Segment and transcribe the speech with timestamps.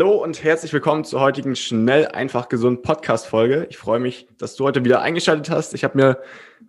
[0.00, 3.66] Hallo und herzlich willkommen zur heutigen Schnell, einfach, gesund Podcast-Folge.
[3.68, 5.74] Ich freue mich, dass du heute wieder eingeschaltet hast.
[5.74, 6.18] Ich habe mir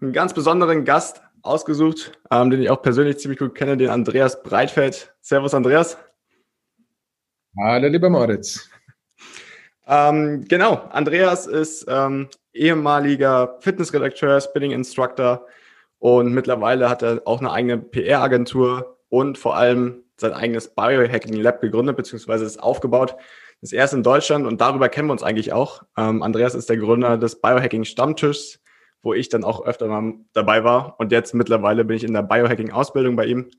[0.01, 4.43] einen ganz besonderen Gast ausgesucht, ähm, den ich auch persönlich ziemlich gut kenne, den Andreas
[4.43, 5.13] Breitfeld.
[5.21, 5.97] Servus, Andreas.
[7.57, 8.69] Hallo, lieber Moritz.
[9.87, 15.47] Ähm, genau, Andreas ist ähm, ehemaliger Fitnessredakteur, Spinning Instructor
[15.99, 21.61] und mittlerweile hat er auch eine eigene PR-Agentur und vor allem sein eigenes Biohacking Lab
[21.61, 23.15] gegründet, beziehungsweise ist aufgebaut.
[23.59, 25.83] Das erste in Deutschland und darüber kennen wir uns eigentlich auch.
[25.97, 28.59] Ähm, Andreas ist der Gründer des Biohacking Stammtischs,
[29.03, 30.99] wo ich dann auch öfter mal dabei war.
[30.99, 33.51] Und jetzt mittlerweile bin ich in der Biohacking Ausbildung bei ihm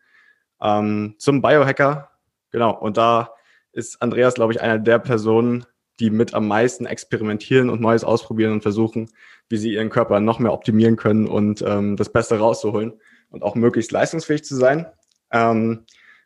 [0.60, 2.10] ähm, zum Biohacker.
[2.50, 2.76] Genau.
[2.76, 3.34] Und da
[3.72, 5.66] ist Andreas, glaube ich, einer der Personen,
[6.00, 9.10] die mit am meisten experimentieren und Neues ausprobieren und versuchen,
[9.48, 12.94] wie sie ihren Körper noch mehr optimieren können und ähm, das Beste rauszuholen
[13.30, 14.86] und auch möglichst leistungsfähig zu sein.
[15.30, 15.84] Ähm,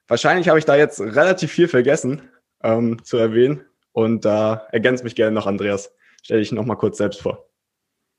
[0.09, 2.23] Wahrscheinlich habe ich da jetzt relativ viel vergessen
[2.63, 3.65] ähm, zu erwähnen.
[3.93, 5.93] Und da ergänzt mich gerne noch Andreas.
[6.23, 7.47] Stell dich noch mal kurz selbst vor.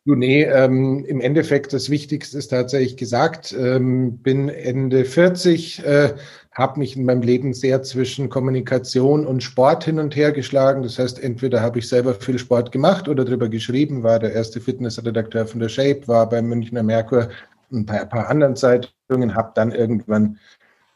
[0.07, 3.51] Du, nee, ähm, im Endeffekt das Wichtigste ist tatsächlich gesagt.
[3.51, 6.13] Ähm, bin Ende 40, äh,
[6.53, 10.81] habe mich in meinem Leben sehr zwischen Kommunikation und Sport hin und her geschlagen.
[10.81, 14.61] Das heißt, entweder habe ich selber viel Sport gemacht oder darüber geschrieben, war der erste
[14.61, 17.27] Fitnessredakteur von der Shape, war beim Münchner Merkur
[17.69, 20.39] und bei ein paar anderen Zeitungen, habe dann irgendwann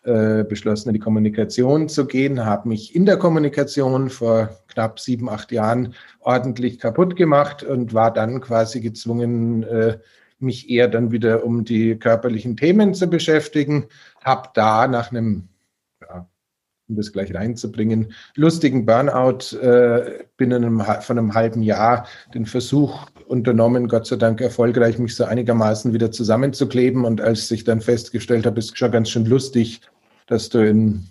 [0.04, 5.30] äh, beschlossen, in die Kommunikation zu gehen, habe mich in der Kommunikation vor knapp sieben,
[5.30, 9.98] acht Jahren ordentlich kaputt gemacht und war dann quasi gezwungen, äh,
[10.42, 13.86] mich eher dann wieder um die körperlichen Themen zu beschäftigen.
[14.24, 15.50] Habe da nach einem,
[16.02, 16.28] ja,
[16.90, 23.06] um das gleich reinzubringen, lustigen Burnout äh, binnen einem, von einem halben Jahr den Versuch
[23.28, 27.06] unternommen, Gott sei Dank erfolgreich, mich so einigermaßen wieder zusammenzukleben.
[27.06, 29.82] Und als ich dann festgestellt habe, ist schon ganz schön lustig,
[30.32, 31.04] dass du in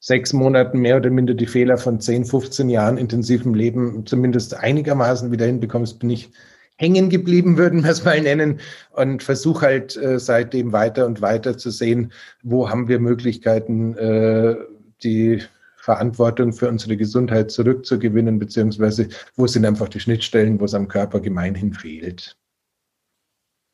[0.00, 5.30] sechs Monaten mehr oder minder die Fehler von 10, 15 Jahren intensivem Leben zumindest einigermaßen
[5.30, 6.30] wieder hinbekommst, bin ich
[6.76, 8.58] hängen geblieben, würden wir es mal nennen,
[8.90, 12.12] und versuche halt äh, seitdem weiter und weiter zu sehen,
[12.42, 14.56] wo haben wir Möglichkeiten, äh,
[15.04, 15.42] die
[15.76, 21.20] Verantwortung für unsere Gesundheit zurückzugewinnen, beziehungsweise wo sind einfach die Schnittstellen, wo es am Körper
[21.20, 22.36] gemeinhin fehlt.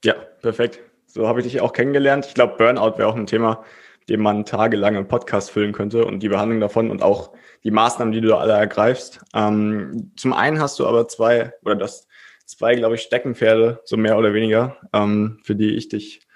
[0.05, 0.81] Ja, perfekt.
[1.07, 2.27] So habe ich dich auch kennengelernt.
[2.27, 3.65] Ich glaube, Burnout wäre auch ein Thema,
[4.09, 7.33] dem man tagelang einen Podcast füllen könnte und die Behandlung davon und auch
[7.65, 9.21] die Maßnahmen, die du da alle ergreifst.
[9.35, 12.07] Ähm, zum einen hast du aber zwei, oder das
[12.45, 16.27] zwei, glaube ich, Steckenpferde, so mehr oder weniger, ähm, für die ich dich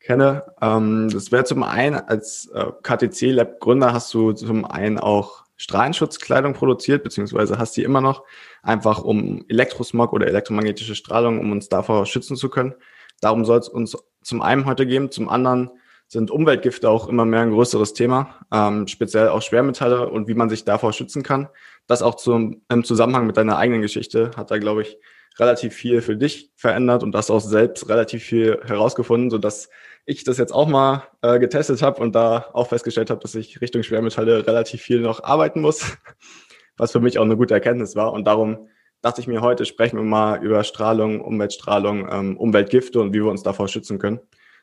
[0.00, 0.44] kenne.
[0.60, 7.04] Ähm, das wäre zum einen, als äh, KTC-Lab-Gründer hast du zum einen auch Strahlenschutzkleidung produziert,
[7.04, 8.24] beziehungsweise hast die immer noch,
[8.62, 12.74] einfach um Elektrosmog oder elektromagnetische Strahlung, um uns davor schützen zu können.
[13.20, 15.70] Darum soll es uns zum einen heute geben, zum anderen
[16.10, 20.50] sind Umweltgifte auch immer mehr ein größeres Thema, ähm, speziell auch Schwermetalle und wie man
[20.50, 21.48] sich davor schützen kann.
[21.86, 24.98] Das auch zum, im Zusammenhang mit deiner eigenen Geschichte hat da, glaube ich,
[25.38, 29.70] relativ viel für dich verändert und das auch selbst relativ viel herausgefunden, so dass
[30.04, 33.60] ich das jetzt auch mal äh, getestet habe und da auch festgestellt habe, dass ich
[33.60, 35.96] Richtung Schwermetalle relativ viel noch arbeiten muss,
[36.76, 38.12] was für mich auch eine gute Erkenntnis war.
[38.12, 38.68] Und darum
[39.00, 43.30] dachte ich mir, heute sprechen wir mal über Strahlung, Umweltstrahlung, ähm, Umweltgifte und wie wir
[43.30, 44.18] uns davor schützen können.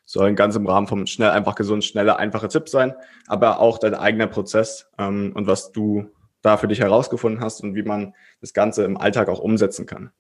[0.09, 2.95] Soll ganz im Rahmen vom schnell, einfach gesund, schneller, einfache Tipp sein,
[3.28, 6.09] aber auch dein eigener Prozess ähm, und was du
[6.41, 10.12] da für dich herausgefunden hast und wie man das Ganze im Alltag auch umsetzen kann.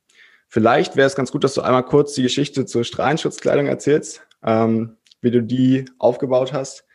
[0.49, 4.97] Vielleicht wäre es ganz gut, dass du einmal kurz die Geschichte zur Strahlenschutzkleidung erzählst, ähm,
[5.21, 6.85] wie du die aufgebaut hast,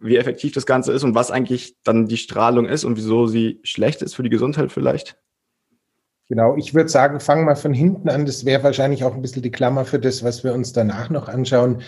[0.00, 3.60] wie effektiv das Ganze ist und was eigentlich dann die Strahlung ist und wieso sie
[3.62, 5.18] schlecht ist für die Gesundheit vielleicht.
[6.30, 8.24] Genau, ich würde sagen, fangen wir von hinten an.
[8.24, 11.28] Das wäre wahrscheinlich auch ein bisschen die Klammer für das, was wir uns danach noch
[11.28, 11.82] anschauen.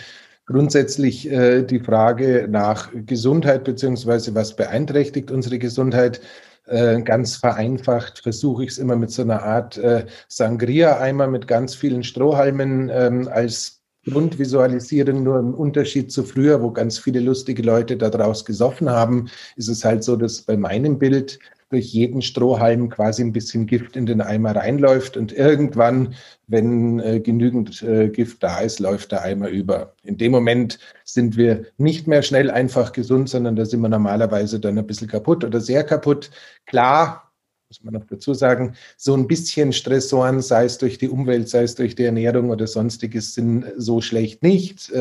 [0.45, 6.21] Grundsätzlich äh, die Frage nach Gesundheit beziehungsweise was beeinträchtigt unsere Gesundheit.
[6.65, 11.75] Äh, ganz vereinfacht versuche ich es immer mit so einer Art äh, Sangria-Eimer mit ganz
[11.75, 17.97] vielen Strohhalmen ähm, als Grundvisualisieren, nur im Unterschied zu früher, wo ganz viele lustige Leute
[17.97, 21.39] da draus gesoffen haben, ist es halt so, dass bei meinem Bild
[21.71, 26.15] durch jeden Strohhalm quasi ein bisschen Gift in den Eimer reinläuft und irgendwann,
[26.47, 29.95] wenn äh, genügend äh, Gift da ist, läuft der Eimer über.
[30.03, 34.59] In dem Moment sind wir nicht mehr schnell einfach gesund, sondern da sind wir normalerweise
[34.59, 36.29] dann ein bisschen kaputt oder sehr kaputt.
[36.65, 37.31] Klar,
[37.69, 41.63] muss man noch dazu sagen, so ein bisschen Stressoren, sei es durch die Umwelt, sei
[41.63, 44.91] es durch die Ernährung oder sonstiges, sind so schlecht nicht.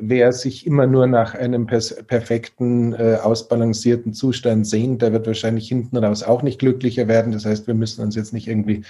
[0.00, 5.96] Wer sich immer nur nach einem perfekten, äh, ausbalancierten Zustand sehnt, der wird wahrscheinlich hinten
[5.96, 7.32] raus auch nicht glücklicher werden.
[7.32, 8.84] Das heißt, wir müssen uns jetzt nicht irgendwie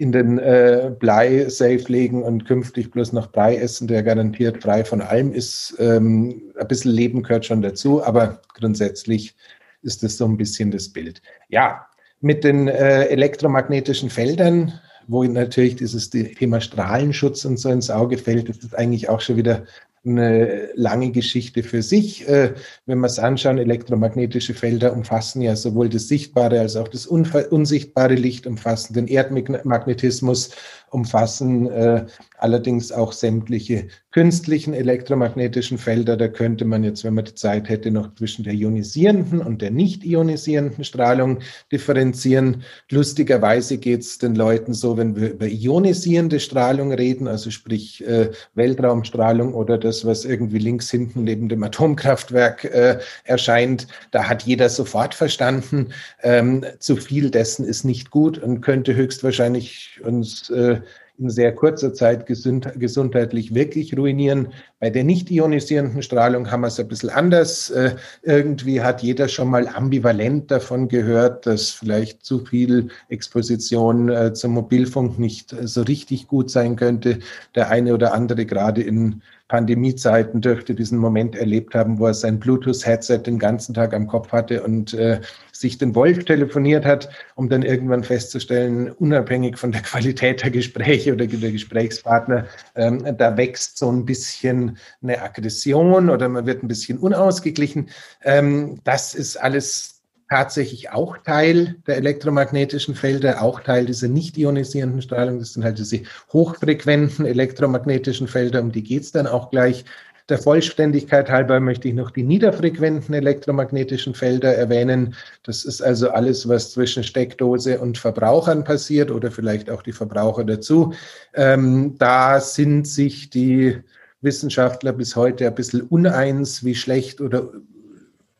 [0.00, 5.02] in den äh, Blei-Safe legen und künftig bloß noch Brei essen, der garantiert frei von
[5.02, 5.76] allem ist.
[5.78, 9.36] Ähm, ein bisschen Leben gehört schon dazu, aber grundsätzlich
[9.82, 11.20] ist das so ein bisschen das Bild.
[11.50, 11.86] Ja,
[12.22, 14.72] mit den äh, elektromagnetischen Feldern,
[15.06, 19.36] wo natürlich dieses Thema Strahlenschutz und so ins Auge fällt, ist das eigentlich auch schon
[19.36, 19.64] wieder
[20.04, 22.26] eine lange Geschichte für sich.
[22.26, 22.54] Äh,
[22.86, 28.14] wenn wir es anschauen, elektromagnetische Felder umfassen ja sowohl das sichtbare als auch das unsichtbare
[28.14, 30.50] Licht, umfassen den Erdmagnetismus,
[30.90, 32.06] umfassen äh,
[32.38, 36.16] allerdings auch sämtliche künstlichen elektromagnetischen Felder.
[36.16, 39.70] Da könnte man jetzt, wenn man die Zeit hätte, noch zwischen der ionisierenden und der
[39.70, 41.38] nicht ionisierenden Strahlung
[41.70, 42.64] differenzieren.
[42.90, 48.30] Lustigerweise geht es den Leuten so, wenn wir über ionisierende Strahlung reden, also sprich äh,
[48.54, 54.68] Weltraumstrahlung oder das, was irgendwie links hinten neben dem Atomkraftwerk äh, erscheint, da hat jeder
[54.68, 55.88] sofort verstanden,
[56.22, 60.79] ähm, zu viel dessen ist nicht gut und könnte höchstwahrscheinlich uns äh,
[61.20, 64.48] in sehr kurzer Zeit gesund, gesundheitlich wirklich ruinieren.
[64.78, 67.70] Bei der nicht ionisierenden Strahlung haben wir es ein bisschen anders.
[67.70, 74.32] Äh, irgendwie hat jeder schon mal ambivalent davon gehört, dass vielleicht zu viel Exposition äh,
[74.32, 77.18] zum Mobilfunk nicht so richtig gut sein könnte.
[77.54, 82.38] Der eine oder andere gerade in Pandemiezeiten dürfte diesen Moment erlebt haben, wo er sein
[82.38, 85.20] Bluetooth-Headset den ganzen Tag am Kopf hatte und äh,
[85.50, 91.12] sich den Wolf telefoniert hat, um dann irgendwann festzustellen, unabhängig von der Qualität der Gespräche
[91.12, 96.68] oder der Gesprächspartner, ähm, da wächst so ein bisschen eine Aggression oder man wird ein
[96.68, 97.90] bisschen unausgeglichen.
[98.22, 99.99] Ähm, das ist alles
[100.30, 105.40] tatsächlich auch Teil der elektromagnetischen Felder, auch Teil dieser nicht ionisierenden Strahlung.
[105.40, 109.84] Das sind halt diese hochfrequenten elektromagnetischen Felder, um die geht's dann auch gleich.
[110.28, 115.16] Der Vollständigkeit halber möchte ich noch die niederfrequenten elektromagnetischen Felder erwähnen.
[115.42, 120.44] Das ist also alles, was zwischen Steckdose und Verbrauchern passiert oder vielleicht auch die Verbraucher
[120.44, 120.94] dazu.
[121.34, 123.80] Ähm, da sind sich die
[124.20, 127.50] Wissenschaftler bis heute ein bisschen uneins, wie schlecht oder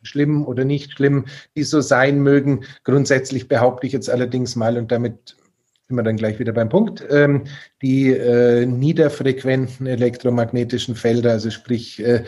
[0.03, 1.27] schlimm oder nicht schlimm
[1.57, 2.65] die so sein mögen.
[2.85, 5.37] Grundsätzlich behaupte ich jetzt allerdings mal, und damit
[5.89, 7.45] sind wir dann gleich wieder beim Punkt, ähm,
[7.83, 12.25] die äh, niederfrequenten elektromagnetischen Felder, also sprich äh,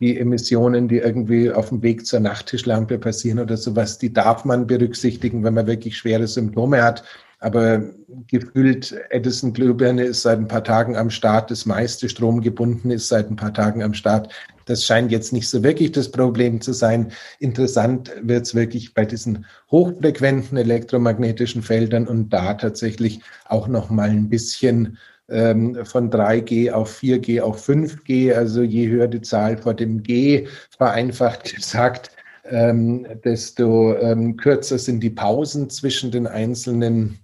[0.00, 4.66] die Emissionen, die irgendwie auf dem Weg zur Nachttischlampe passieren oder sowas, die darf man
[4.66, 7.04] berücksichtigen, wenn man wirklich schwere Symptome hat.
[7.44, 7.82] Aber
[8.28, 13.30] gefühlt, Edison Glühbirne ist seit ein paar Tagen am Start, das meiste stromgebunden ist seit
[13.30, 14.32] ein paar Tagen am Start.
[14.64, 17.12] Das scheint jetzt nicht so wirklich das Problem zu sein.
[17.40, 24.08] Interessant wird es wirklich bei diesen hochfrequenten elektromagnetischen Feldern und da tatsächlich auch noch mal
[24.08, 24.96] ein bisschen
[25.28, 30.46] ähm, von 3G auf 4G auf 5G, also je höher die Zahl vor dem G,
[30.78, 32.10] vereinfacht gesagt,
[32.46, 37.18] ähm, desto ähm, kürzer sind die Pausen zwischen den einzelnen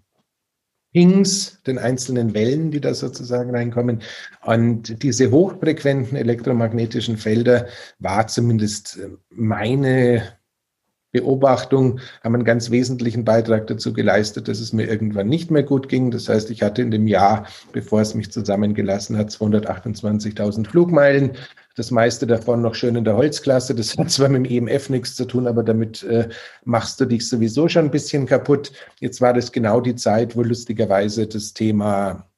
[0.92, 4.02] Pings, den einzelnen Wellen, die da sozusagen reinkommen.
[4.42, 7.66] Und diese hochfrequenten elektromagnetischen Felder
[7.98, 8.98] war zumindest
[9.30, 10.22] meine
[11.12, 15.88] Beobachtung haben einen ganz wesentlichen Beitrag dazu geleistet, dass es mir irgendwann nicht mehr gut
[15.88, 16.10] ging.
[16.10, 21.32] Das heißt, ich hatte in dem Jahr, bevor es mich zusammengelassen hat, 228.000 Flugmeilen.
[21.80, 23.74] Das meiste davon noch schön in der Holzklasse.
[23.74, 26.28] Das hat zwar mit dem EMF nichts zu tun, aber damit äh,
[26.62, 28.70] machst du dich sowieso schon ein bisschen kaputt.
[28.98, 32.28] Jetzt war das genau die Zeit, wo lustigerweise das Thema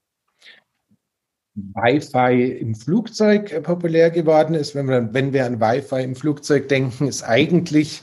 [1.57, 4.77] Wi-Fi im Flugzeug populär geworden ist.
[4.77, 8.01] Wenn wir, wenn wir an Wi-Fi im Flugzeug denken, ist eigentlich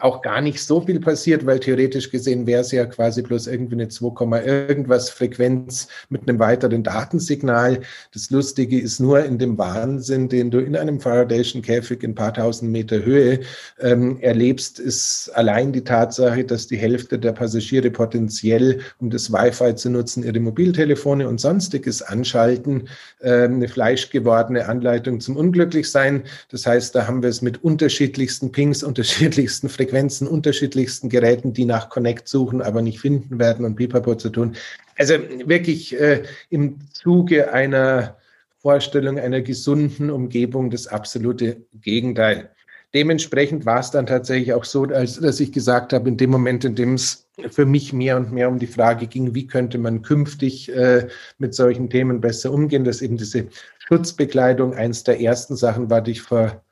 [0.00, 3.74] auch gar nicht so viel passiert, weil theoretisch gesehen wäre es ja quasi bloß irgendwie
[3.74, 7.80] eine 2, irgendwas Frequenz mit einem weiteren Datensignal.
[8.12, 12.34] Das Lustige ist nur in dem Wahnsinn, den du in einem Faradayschen Käfig in paar
[12.34, 13.40] tausend Meter Höhe
[13.80, 19.76] ähm, erlebst, ist allein die Tatsache, dass die Hälfte der Passagiere potenziell, um das Wi-Fi
[19.76, 22.88] zu nutzen, ihre Mobiltelefone und sonstiges anschalten,
[23.20, 26.24] äh, eine fleischgewordene Anleitung zum Unglücklichsein.
[26.50, 31.66] Das heißt, da haben wir es mit unterschiedlichsten Pings, unterschiedlichsten Frequenzen Frequenzen unterschiedlichsten Geräten, die
[31.66, 34.54] nach Connect suchen, aber nicht finden werden und Pipapo zu tun.
[34.96, 35.14] Also
[35.44, 38.16] wirklich äh, im Zuge einer
[38.58, 42.50] Vorstellung einer gesunden Umgebung das absolute Gegenteil.
[42.94, 46.64] dementsprechend war es dann tatsächlich auch so, als dass ich gesagt habe, in dem Moment,
[46.64, 50.00] in dem es für mich mehr und mehr um die Frage ging, wie könnte man
[50.02, 53.48] künftig äh, mit solchen Themen besser umgehen, dass eben diese
[53.86, 56.63] Schutzbekleidung eins der ersten Sachen war, die ich vor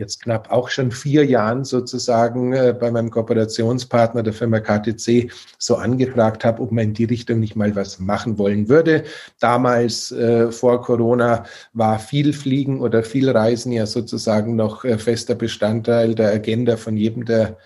[0.00, 5.76] jetzt knapp auch schon vier Jahren sozusagen äh, bei meinem Kooperationspartner der Firma KTC so
[5.76, 9.04] angefragt habe, ob man in die Richtung nicht mal was machen wollen würde.
[9.38, 15.36] Damals äh, vor Corona war viel Fliegen oder viel Reisen ja sozusagen noch äh, fester
[15.36, 17.58] Bestandteil der Agenda von jedem, der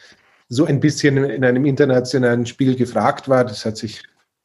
[0.49, 3.45] so ein bisschen in einem internationalen Spiel gefragt war.
[3.45, 4.03] Das hat sich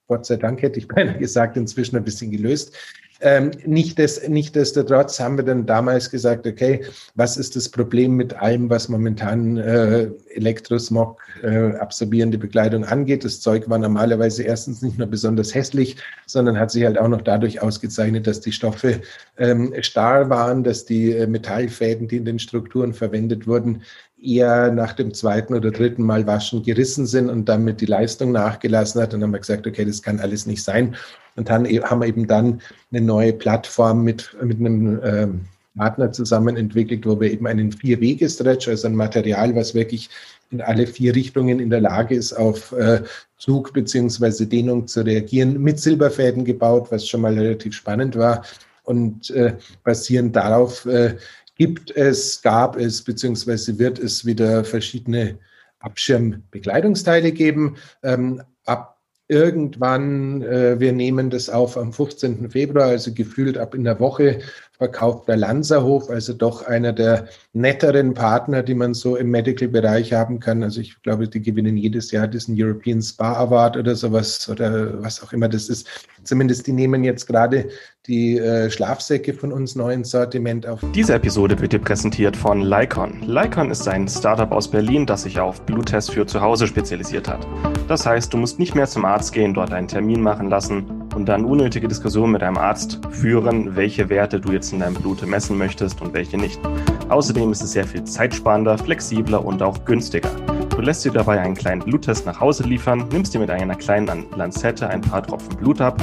[0.07, 2.75] Gott sei Dank hätte ich beinahe gesagt, inzwischen ein bisschen gelöst.
[3.21, 6.85] Ähm, nicht des, Nichtsdestotrotz haben wir dann damals gesagt, okay,
[7.15, 13.25] was ist das Problem mit allem, was momentan äh, Elektrosmog äh, absorbierende Bekleidung angeht?
[13.25, 15.97] Das Zeug war normalerweise erstens nicht nur besonders hässlich,
[16.27, 19.01] sondern hat sich halt auch noch dadurch ausgezeichnet, dass die Stoffe
[19.37, 23.81] ähm, starr waren, dass die äh, Metallfäden, die in den Strukturen verwendet wurden,
[24.21, 29.01] eher nach dem zweiten oder dritten Mal waschen gerissen sind und damit die Leistung nachgelassen
[29.01, 29.13] hat.
[29.13, 30.95] Und dann haben wir gesagt, okay, das kann alles nicht sein.
[31.39, 35.27] Und dann e-, haben wir eben dann eine neue Plattform mit, mit einem äh,
[35.77, 40.09] Partner zusammen entwickelt, wo wir eben einen Vier-Wege-Stretch, also ein Material, was wirklich
[40.51, 43.03] in alle vier Richtungen in der Lage ist, auf äh,
[43.37, 48.43] Zug beziehungsweise Dehnung zu reagieren, mit Silberfäden gebaut, was schon mal relativ spannend war.
[48.83, 49.55] Und äh,
[49.85, 51.15] basierend darauf äh,
[51.55, 55.37] gibt es, gab es, beziehungsweise wird es wieder verschiedene
[55.79, 57.77] Abschirmbekleidungsteile geben.
[58.03, 58.98] Ähm, ab
[59.29, 62.49] irgendwann, äh, wir nehmen das auf am 15.
[62.49, 64.41] Februar, also gefühlt ab in der Woche,
[64.79, 70.39] verkauft der Lanzerhof, also doch einer der netteren Partner, die man so im Medical-Bereich haben
[70.39, 70.63] kann.
[70.63, 75.21] Also ich glaube, die gewinnen jedes Jahr diesen European Spa Award oder sowas oder was
[75.21, 75.85] auch immer das ist.
[76.23, 77.67] Zumindest die nehmen jetzt gerade
[78.07, 80.79] die äh, Schlafsäcke von uns neu ins Sortiment auf.
[80.95, 83.21] Diese Episode wird dir präsentiert von Lycon.
[83.27, 87.45] Lycon ist ein Startup aus Berlin, das sich auf Bluttests für zu Hause spezialisiert hat.
[87.89, 91.27] Das heißt, du musst nicht mehr zum Arzt gehen, dort einen Termin machen lassen und
[91.27, 95.57] dann unnötige Diskussionen mit deinem Arzt führen, welche Werte du jetzt in deinem Blut messen
[95.57, 96.59] möchtest und welche nicht.
[97.09, 100.29] Außerdem ist es sehr viel zeitsparender, flexibler und auch günstiger.
[100.79, 104.27] Du lässt dir dabei einen kleinen Bluttest nach Hause liefern, nimmst dir mit einer kleinen
[104.37, 106.01] Lanzette ein paar Tropfen Blut ab,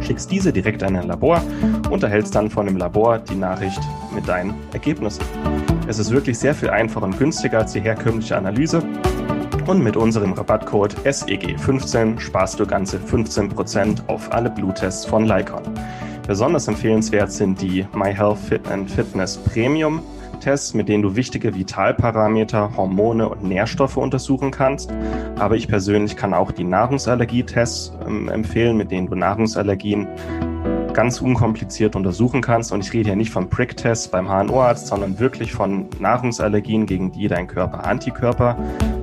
[0.00, 1.42] schickst diese direkt an ein Labor
[1.90, 3.80] und erhältst dann von dem Labor die Nachricht
[4.14, 5.24] mit deinen Ergebnissen.
[5.86, 8.82] Es ist wirklich sehr viel einfacher und günstiger als die herkömmliche Analyse
[9.68, 15.62] und mit unserem Rabattcode SEG15 sparst du ganze 15% auf alle Bluttests von Lycon.
[16.26, 20.02] Besonders empfehlenswert sind die MyHealth Fit and Fitness Premium
[20.40, 24.92] Tests, mit denen du wichtige Vitalparameter, Hormone und Nährstoffe untersuchen kannst.
[25.38, 30.06] Aber ich persönlich kann auch die Nahrungsallergietests ähm, empfehlen, mit denen du Nahrungsallergien
[30.92, 32.72] ganz unkompliziert untersuchen kannst.
[32.72, 37.28] Und ich rede hier nicht von Prick-Tests beim HNO-Arzt, sondern wirklich von Nahrungsallergien, gegen die
[37.28, 38.56] dein Körper Antikörper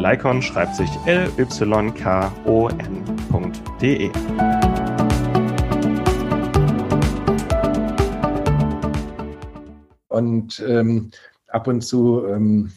[0.00, 1.60] Lycon schreibt sich L-Y-K-O-N.de.
[10.08, 11.10] Und ähm,
[11.48, 12.72] ab und zu ähm,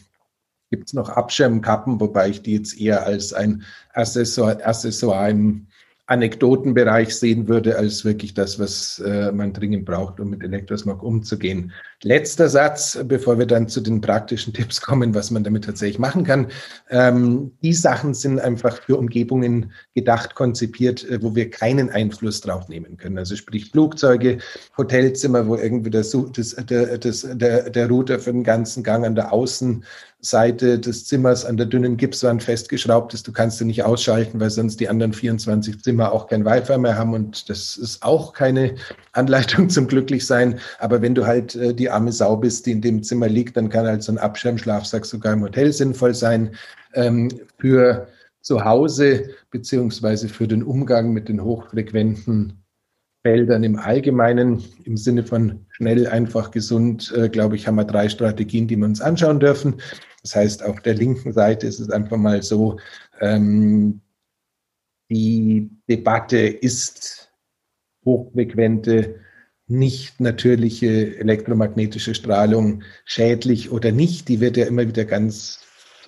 [0.70, 3.62] gibt es noch Abschirmkappen, wobei ich die jetzt eher als ein
[3.94, 5.66] Accessoire, Accessoire im
[6.06, 11.72] Anekdotenbereich sehen würde, als wirklich das, was äh, man dringend braucht, um mit Elektrosmog umzugehen.
[12.02, 16.24] Letzter Satz, bevor wir dann zu den praktischen Tipps kommen, was man damit tatsächlich machen
[16.24, 16.48] kann.
[16.90, 22.68] Ähm, die Sachen sind einfach für Umgebungen gedacht, konzipiert, äh, wo wir keinen Einfluss drauf
[22.68, 23.16] nehmen können.
[23.16, 24.38] Also sprich Flugzeuge,
[24.76, 29.14] Hotelzimmer, wo irgendwie das, das, der, das, der, der Router für den ganzen Gang an
[29.14, 29.84] der Außen
[30.24, 33.26] Seite des Zimmers an der dünnen Gipswand festgeschraubt ist.
[33.26, 36.98] Du kannst sie nicht ausschalten, weil sonst die anderen 24 Zimmer auch kein Wi-Fi mehr
[36.98, 38.74] haben und das ist auch keine
[39.12, 40.58] Anleitung zum Glücklichsein.
[40.78, 43.68] Aber wenn du halt äh, die arme Sau bist, die in dem Zimmer liegt, dann
[43.68, 46.54] kann halt so ein Abschirmschlafsack sogar im Hotel sinnvoll sein.
[46.94, 47.28] Ähm,
[47.58, 48.06] für
[48.40, 52.64] zu Hause beziehungsweise für den Umgang mit den hochfrequenten
[53.24, 58.10] Feldern im Allgemeinen, im Sinne von schnell, einfach, gesund, äh, glaube ich, haben wir drei
[58.10, 59.76] Strategien, die wir uns anschauen dürfen.
[60.24, 62.78] Das heißt, auf der linken Seite ist es einfach mal so,
[63.20, 64.00] ähm,
[65.10, 67.30] die Debatte ist
[68.06, 69.20] hochfrequente,
[69.66, 74.28] nicht natürliche elektromagnetische Strahlung schädlich oder nicht.
[74.28, 75.60] Die wird ja immer wieder ganz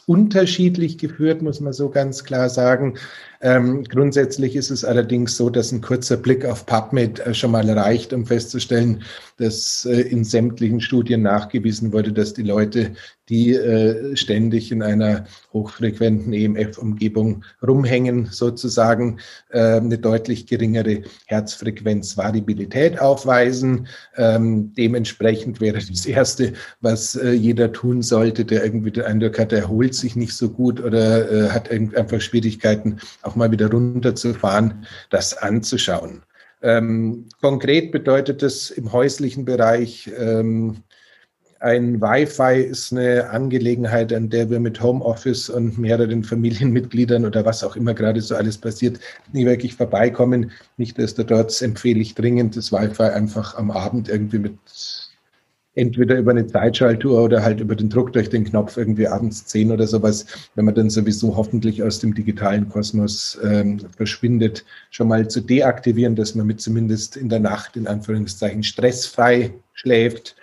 [0.07, 2.97] unterschiedlich geführt, muss man so ganz klar sagen.
[3.41, 7.69] Ähm, grundsätzlich ist es allerdings so, dass ein kurzer Blick auf PubMed äh, schon mal
[7.69, 9.03] reicht, um festzustellen,
[9.37, 12.95] dass äh, in sämtlichen Studien nachgewiesen wurde, dass die Leute,
[13.29, 19.19] die äh, ständig in einer hochfrequenten EMF-Umgebung rumhängen, sozusagen
[19.51, 23.89] äh, eine deutlich geringere Herzfrequenzvariabilität aufweisen.
[24.17, 29.53] Ähm, dementsprechend wäre das Erste, was äh, jeder tun sollte, der irgendwie den Eindruck hat,
[29.53, 34.87] er erholt sich nicht so gut oder äh, hat einfach Schwierigkeiten, auch mal wieder runterzufahren,
[35.11, 36.23] das anzuschauen.
[36.63, 40.83] Ähm, konkret bedeutet es im häuslichen Bereich, ähm,
[41.61, 47.65] ein Wi-Fi ist eine Angelegenheit, an der wir mit Homeoffice und mehreren Familienmitgliedern oder was
[47.65, 49.01] auch immer gerade so alles passiert,
[49.33, 50.51] nie wirklich vorbeikommen.
[50.77, 54.59] Nichtsdestotrotz empfehle ich dringend, das Wi-Fi einfach am Abend irgendwie mit
[55.77, 59.71] entweder über eine Zeitschaltuhr oder halt über den Druck durch den Knopf irgendwie abends zehn
[59.71, 65.29] oder sowas, wenn man dann sowieso hoffentlich aus dem digitalen Kosmos ähm, verschwindet, schon mal
[65.29, 70.35] zu deaktivieren, dass man mit zumindest in der Nacht in Anführungszeichen stressfrei schläft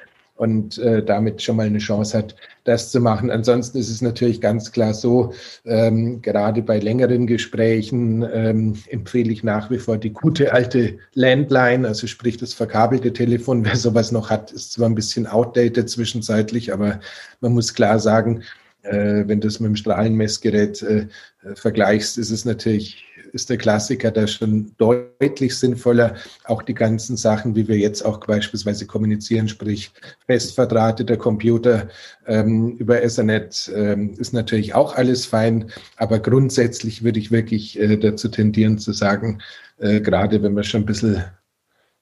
[0.43, 2.35] und äh, damit schon mal eine Chance hat,
[2.65, 3.31] das zu machen.
[3.31, 5.33] Ansonsten ist es natürlich ganz klar so,
[5.63, 11.87] ähm, gerade bei längeren Gesprächen ähm, empfehle ich nach wie vor die gute alte Landline,
[11.87, 13.63] also sprich das verkabelte Telefon.
[13.63, 16.99] Wer sowas noch hat, ist zwar ein bisschen outdated zwischenzeitlich, aber
[17.39, 18.43] man muss klar sagen,
[18.81, 21.07] äh, wenn du es mit dem Strahlenmessgerät äh,
[21.55, 26.15] vergleichst, ist es natürlich ist der Klassiker da schon deutlich sinnvoller.
[26.45, 29.91] Auch die ganzen Sachen, wie wir jetzt auch beispielsweise kommunizieren, sprich
[30.27, 31.89] festverdrahteter Computer
[32.27, 35.71] ähm, über Ethernet, ähm, ist natürlich auch alles fein.
[35.97, 39.41] Aber grundsätzlich würde ich wirklich äh, dazu tendieren zu sagen,
[39.79, 41.23] äh, gerade wenn man schon ein bisschen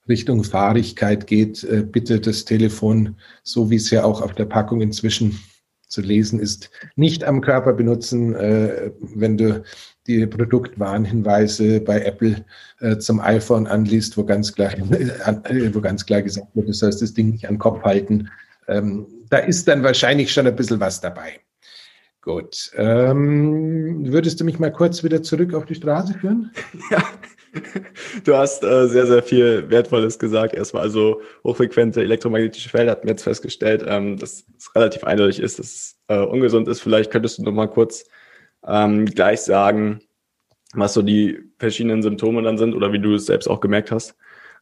[0.09, 4.81] Richtung Fahrigkeit geht, äh, bitte das Telefon, so wie es ja auch auf der Packung
[4.81, 5.39] inzwischen
[5.87, 8.33] zu lesen ist, nicht am Körper benutzen.
[8.35, 9.63] Äh, wenn du
[10.07, 12.43] die Produktwarnhinweise bei Apple
[12.79, 17.01] äh, zum iPhone anliest, wo ganz klar, äh, wo ganz klar gesagt wird, du sollst
[17.01, 18.29] das Ding nicht an den Kopf halten.
[18.67, 21.39] Ähm, da ist dann wahrscheinlich schon ein bisschen was dabei.
[22.21, 22.71] Gut.
[22.75, 26.51] Ähm, würdest du mich mal kurz wieder zurück auf die Straße führen?
[26.91, 27.03] Ja.
[28.23, 30.53] Du hast äh, sehr, sehr viel Wertvolles gesagt.
[30.53, 35.59] Erstmal also hochfrequente elektromagnetische Felder hatten wir jetzt festgestellt, ähm, dass es relativ eindeutig ist,
[35.59, 36.79] dass es äh, ungesund ist.
[36.79, 38.05] Vielleicht könntest du noch mal kurz
[38.67, 40.01] ähm, gleich sagen,
[40.73, 44.15] was so die verschiedenen Symptome dann sind oder wie du es selbst auch gemerkt hast.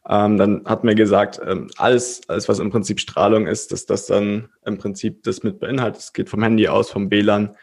[0.08, 4.06] Ähm, dann hat mir gesagt, ähm, alles, alles, was im Prinzip Strahlung ist, dass das
[4.06, 6.00] dann im Prinzip das mit beinhaltet.
[6.00, 7.54] Es geht vom Handy aus, vom WLAN.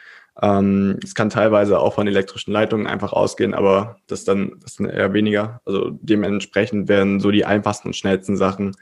[0.41, 4.87] Ähm, es kann teilweise auch von elektrischen Leitungen einfach ausgehen, aber das dann, das dann
[4.87, 5.61] eher weniger.
[5.65, 8.75] Also dementsprechend werden so die einfachsten und schnellsten Sachen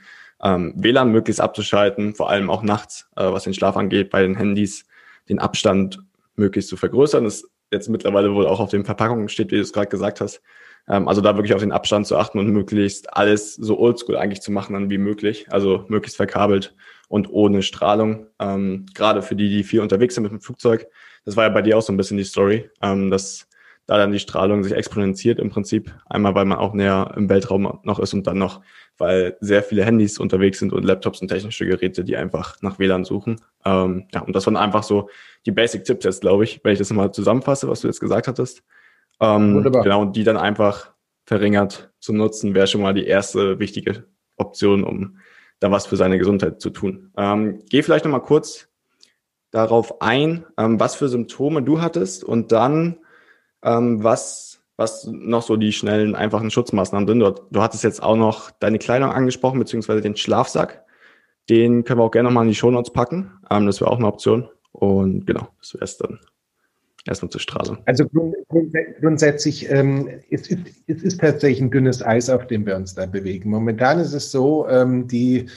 [0.43, 4.35] ähm, WLAN möglichst abzuschalten, vor allem auch nachts, äh, was den Schlaf angeht, bei den
[4.35, 4.85] Handys
[5.29, 5.99] den Abstand
[6.35, 7.23] möglichst zu vergrößern.
[7.23, 10.41] Das jetzt mittlerweile wohl auch auf den Verpackungen steht, wie du es gerade gesagt hast.
[10.87, 14.41] Ähm, also da wirklich auf den Abstand zu achten und möglichst alles so oldschool eigentlich
[14.41, 15.47] zu machen dann wie möglich.
[15.49, 16.75] Also möglichst verkabelt
[17.07, 18.27] und ohne Strahlung.
[18.39, 20.87] Ähm, gerade für die, die viel unterwegs sind mit dem Flugzeug.
[21.25, 23.47] Das war ja bei dir auch so ein bisschen die Story, ähm, dass
[23.87, 25.93] da dann die Strahlung sich exponentiert im Prinzip.
[26.07, 28.61] Einmal, weil man auch näher im Weltraum noch ist und dann noch,
[28.97, 33.05] weil sehr viele Handys unterwegs sind und Laptops und technische Geräte, die einfach nach WLAN
[33.05, 33.41] suchen.
[33.63, 35.09] Ähm, ja, und das waren einfach so
[35.45, 38.63] die Basic-Tipps jetzt, glaube ich, wenn ich das nochmal zusammenfasse, was du jetzt gesagt hattest.
[39.19, 39.83] Ähm, Wunderbar.
[39.83, 40.91] Genau, und die dann einfach
[41.25, 44.05] verringert zu nutzen, wäre schon mal die erste wichtige
[44.37, 45.17] Option, um
[45.59, 47.11] da was für seine Gesundheit zu tun.
[47.17, 48.67] Ähm, geh vielleicht nochmal kurz
[49.51, 52.97] darauf ein, ähm, was für Symptome du hattest und dann
[53.65, 57.19] ähm, was, was noch so die schnellen, einfachen Schutzmaßnahmen sind.
[57.19, 60.83] Du, du hattest jetzt auch noch deine Kleidung angesprochen, beziehungsweise den Schlafsack.
[61.49, 63.31] Den können wir auch gerne nochmal in die Shownotes packen.
[63.49, 64.47] Ähm, das wäre auch eine Option.
[64.71, 66.19] Und genau, das wäre es dann
[67.07, 67.77] erstmal zur Strahlung.
[67.85, 68.05] Also
[68.99, 73.05] grundsätzlich, ähm, es, ist, es ist tatsächlich ein dünnes Eis, auf dem wir uns da
[73.05, 73.49] bewegen.
[73.49, 75.47] Momentan ist es so, ähm, die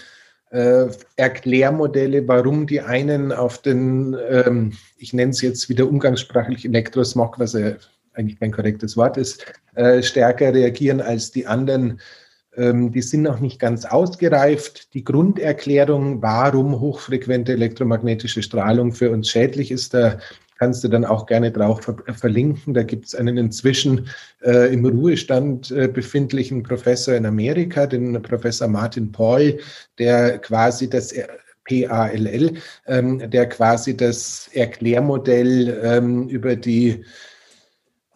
[0.51, 7.39] äh, Erklärmodelle, warum die einen auf den, ähm, ich nenne es jetzt wieder umgangssprachlich Elektrosmog,
[7.39, 7.73] was ja
[8.19, 12.01] eigentlich kein korrektes Wort ist, äh, stärker reagieren als die anderen.
[12.57, 14.93] Ähm, die sind noch nicht ganz ausgereift.
[14.95, 20.19] Die Grunderklärung, warum hochfrequente elektromagnetische Strahlung für uns schädlich ist, da
[20.59, 22.75] kannst du dann auch gerne drauf ver verlinken.
[22.75, 24.09] Da gibt es einen inzwischen
[24.43, 29.59] äh, im Ruhestand äh, befindlichen Professor in Amerika, den Professor Martin Paul,
[29.99, 31.15] der quasi das
[31.69, 32.55] PALL,
[32.87, 37.05] ähm, der quasi das Erklärmodell ähm, über die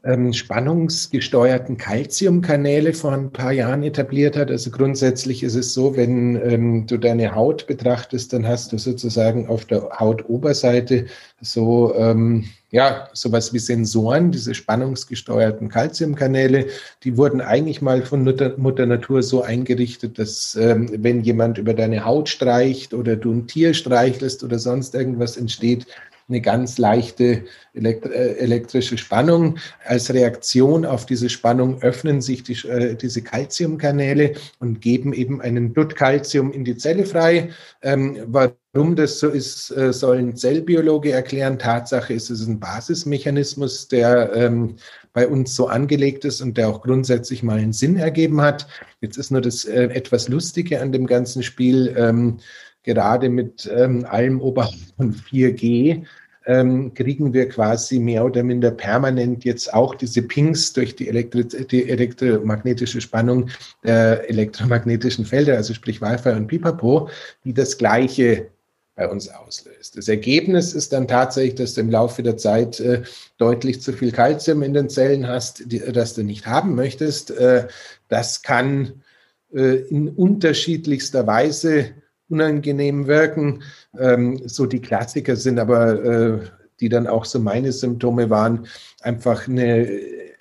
[0.04, 4.50] ähm, spannungsgesteuerten Calciumkanäle vor ein paar Jahren etabliert hat.
[4.50, 9.46] Also grundsätzlich ist es so, wenn ähm, du deine Haut betrachtest, dann hast du sozusagen
[9.48, 11.06] auf der Hautoberseite
[11.40, 16.68] so ähm, ja, sowas wie Sensoren, diese spannungsgesteuerten Calciumkanäle,
[17.04, 21.74] die wurden eigentlich mal von Mutter, Mutter Natur so eingerichtet, dass ähm, wenn jemand über
[21.74, 25.86] deine Haut streicht oder du ein Tier streichelst oder sonst irgendwas entsteht,
[26.28, 27.90] eine ganz leichte äh,
[28.38, 29.58] elektrische Spannung.
[29.84, 35.74] Als Reaktion auf diese Spannung öffnen sich die, äh, diese Calciumkanäle und geben eben einen
[35.74, 37.50] Dutt Calcium in die Zelle frei.
[37.82, 41.58] Ähm, warum das so ist, äh, sollen Zellbiologe erklären.
[41.58, 44.76] Tatsache ist es ein Basismechanismus, der ähm,
[45.12, 48.66] bei uns so angelegt ist und der auch grundsätzlich mal einen Sinn ergeben hat.
[49.00, 51.94] Jetzt ist nur das äh, etwas Lustige an dem ganzen Spiel.
[51.96, 52.38] Ähm,
[52.82, 56.04] gerade mit ähm, allem oberhalb von 4G
[56.46, 61.44] ähm, kriegen wir quasi mehr oder minder permanent jetzt auch diese Pings durch die, Elektri
[61.44, 63.48] die elektromagnetische Spannung
[63.84, 67.08] der elektromagnetischen Felder, also sprich Wi-Fi und Pipapo,
[67.44, 68.48] die das Gleiche
[68.94, 69.96] bei uns auslöst.
[69.96, 73.02] Das Ergebnis ist dann tatsächlich, dass du im Laufe der Zeit äh,
[73.38, 77.30] deutlich zu viel Kalzium in den Zellen hast, die, das du nicht haben möchtest.
[77.30, 77.68] Äh,
[78.08, 79.02] das kann
[79.54, 81.92] äh, in unterschiedlichster Weise
[82.32, 83.62] unangenehm wirken.
[83.98, 86.38] Ähm, so die Klassiker sind aber, äh,
[86.80, 88.66] die dann auch so meine Symptome waren,
[89.02, 89.86] einfach eine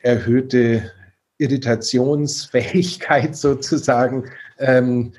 [0.02, 0.92] erhöhte
[1.38, 4.24] Irritationsfähigkeit sozusagen.
[4.58, 5.12] Ähm,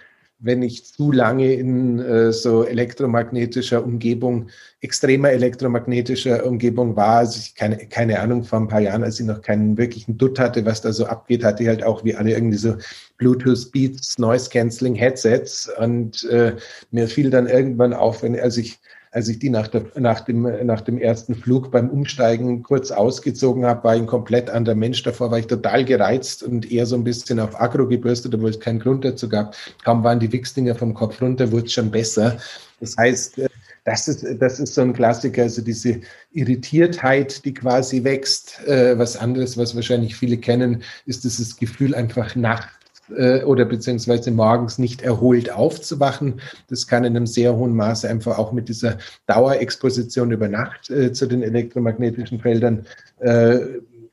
[0.43, 4.49] wenn ich zu lange in äh, so elektromagnetischer Umgebung,
[4.81, 9.27] extremer elektromagnetischer Umgebung war, also ich keine, keine Ahnung, vor ein paar Jahren, als ich
[9.27, 12.33] noch keinen wirklichen Dutt hatte, was da so abgeht, hatte ich halt auch wie alle
[12.33, 12.75] irgendwie so
[13.19, 16.57] Bluetooth Beats, Noise Cancelling Headsets und äh,
[16.91, 18.81] mir fiel dann irgendwann auf, wenn, als ich
[19.13, 23.67] als ich die nach, der, nach, dem, nach dem ersten Flug beim Umsteigen kurz ausgezogen
[23.67, 25.03] habe, war ich ein komplett anderer Mensch.
[25.03, 28.59] Davor war ich total gereizt und eher so ein bisschen auf Agro gebürstet, obwohl es
[28.59, 29.55] keinen Grund dazu gab.
[29.85, 32.39] Kaum waren die Wichsdinger vom Kopf runter, wurde es schon besser.
[32.81, 33.49] Das heißt, äh,
[33.85, 36.01] das ist, das ist so ein Klassiker, also diese
[36.33, 38.67] Irritiertheit, die quasi wächst.
[38.67, 42.69] Äh, was anderes, was wahrscheinlich viele kennen, ist dieses Gefühl, einfach nach
[43.17, 46.41] äh, oder beziehungsweise morgens nicht erholt aufzuwachen.
[46.69, 51.13] Das kann in einem sehr hohen Maße einfach auch mit dieser Dauerexposition über Nacht äh,
[51.13, 52.87] zu den elektromagnetischen Feldern
[53.21, 53.59] äh,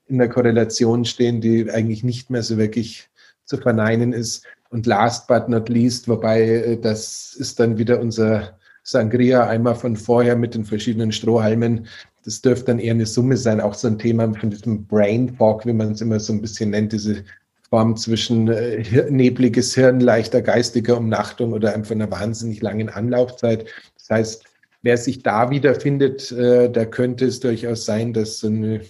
[0.07, 3.09] in der Korrelation stehen, die eigentlich nicht mehr so wirklich
[3.45, 4.45] zu verneinen ist.
[4.69, 9.95] Und last but not least, wobei äh, das ist dann wieder unser Sangria einmal von
[9.95, 11.87] vorher mit den verschiedenen Strohhalmen.
[12.23, 15.65] Das dürfte dann eher eine Summe sein, auch so ein Thema von diesem Brain Fog,
[15.65, 17.23] wie man es immer so ein bisschen nennt, diese
[17.69, 23.65] Form zwischen äh, nebliges Hirn, leichter geistiger Umnachtung oder einfach einer wahnsinnig langen Anlaufzeit.
[23.97, 24.43] Das heißt,
[24.81, 28.81] wer sich da wiederfindet, äh, da könnte es durchaus sein, dass so eine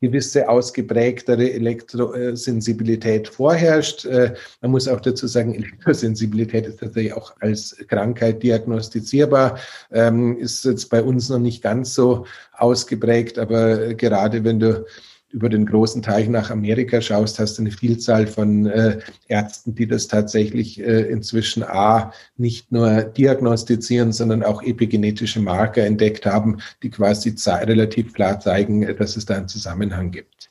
[0.00, 4.04] gewisse ausgeprägtere Elektrosensibilität vorherrscht.
[4.04, 9.58] Äh, man muss auch dazu sagen, Elektrosensibilität ist tatsächlich auch als Krankheit diagnostizierbar,
[9.92, 14.84] ähm, ist jetzt bei uns noch nicht ganz so ausgeprägt, aber gerade wenn du
[15.36, 19.86] über den großen Teich nach Amerika schaust, hast du eine Vielzahl von äh, Ärzten, die
[19.86, 26.88] das tatsächlich äh, inzwischen A, nicht nur diagnostizieren, sondern auch epigenetische Marker entdeckt haben, die
[26.88, 30.48] quasi relativ klar zeigen, dass es da einen Zusammenhang gibt.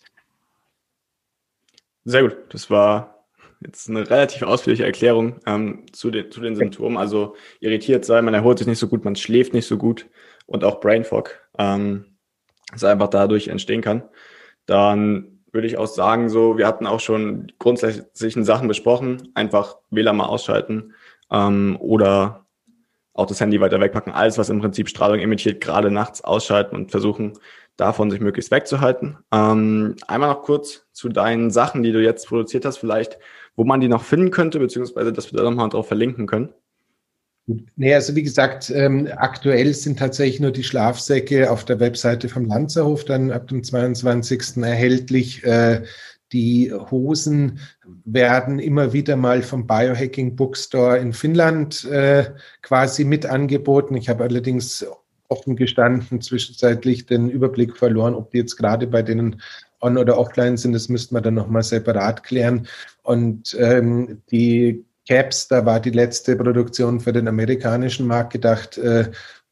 [2.03, 2.37] Sehr gut.
[2.49, 3.25] Das war
[3.61, 6.97] jetzt eine relativ ausführliche Erklärung ähm, zu, den, zu den Symptomen.
[6.97, 10.05] Also irritiert sein, man erholt sich nicht so gut, man schläft nicht so gut
[10.45, 12.17] und auch Brain Fog, ähm,
[12.71, 14.03] das einfach dadurch entstehen kann
[14.65, 20.17] dann würde ich auch sagen, so, wir hatten auch schon grundsätzlichen Sachen besprochen, einfach WLAN
[20.17, 20.93] mal ausschalten
[21.31, 22.45] ähm, oder
[23.13, 26.91] auch das Handy weiter wegpacken, alles, was im Prinzip Strahlung emittiert, gerade nachts ausschalten und
[26.91, 27.33] versuchen,
[27.77, 29.17] davon sich möglichst wegzuhalten.
[29.31, 33.17] Ähm, einmal noch kurz zu deinen Sachen, die du jetzt produziert hast, vielleicht,
[33.55, 36.53] wo man die noch finden könnte, beziehungsweise, dass wir da nochmal drauf verlinken können.
[37.47, 42.45] Nee, also wie gesagt, ähm, aktuell sind tatsächlich nur die Schlafsäcke auf der Webseite vom
[42.45, 44.63] Lanzerhof dann ab dem 22.
[44.63, 45.43] erhältlich.
[45.43, 45.83] Äh,
[46.31, 47.59] die Hosen
[48.03, 52.31] werden immer wieder mal vom Biohacking Bookstore in Finnland äh,
[52.63, 53.95] quasi mit angeboten.
[53.95, 54.83] Ich habe allerdings
[55.27, 59.41] offen gestanden zwischenzeitlich den Überblick verloren, ob die jetzt gerade bei denen
[59.81, 60.73] on oder offline sind.
[60.73, 62.67] Das müsste man dann nochmal separat klären.
[63.03, 68.77] Und ähm, die Caps, da war die letzte Produktion für den amerikanischen Markt gedacht.
[68.77, 69.11] Äh,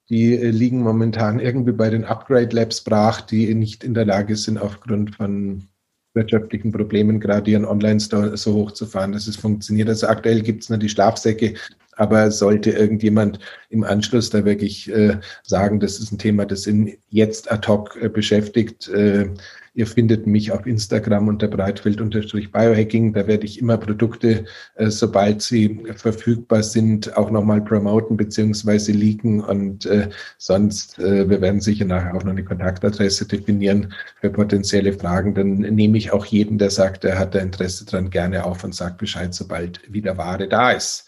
[0.10, 4.36] die äh, liegen momentan irgendwie bei den Upgrade Labs brach, die nicht in der Lage
[4.36, 5.68] sind, aufgrund von
[6.14, 9.90] wirtschaftlichen Problemen gerade ihren Online-Store so hochzufahren, dass es funktioniert.
[9.90, 11.56] Also aktuell gibt es nur die Schlafsäcke,
[11.96, 13.40] aber sollte irgendjemand
[13.70, 17.98] im Anschluss da wirklich äh, sagen, das ist ein Thema, das ihn jetzt ad hoc
[18.02, 19.30] äh, beschäftigt, äh,
[19.76, 23.14] Ihr findet mich auf Instagram unter breitfeld-biohacking.
[23.14, 29.42] Da werde ich immer Produkte, äh, sobald sie verfügbar sind, auch nochmal promoten beziehungsweise leaken.
[29.42, 34.94] Und äh, sonst, äh, wir werden sicher nachher auch noch eine Kontaktadresse definieren für potenzielle
[34.94, 35.34] Fragen.
[35.34, 38.76] Dann nehme ich auch jeden, der sagt, er hat da Interesse dran, gerne auf und
[38.76, 41.08] sagt Bescheid, sobald wieder Ware da ist.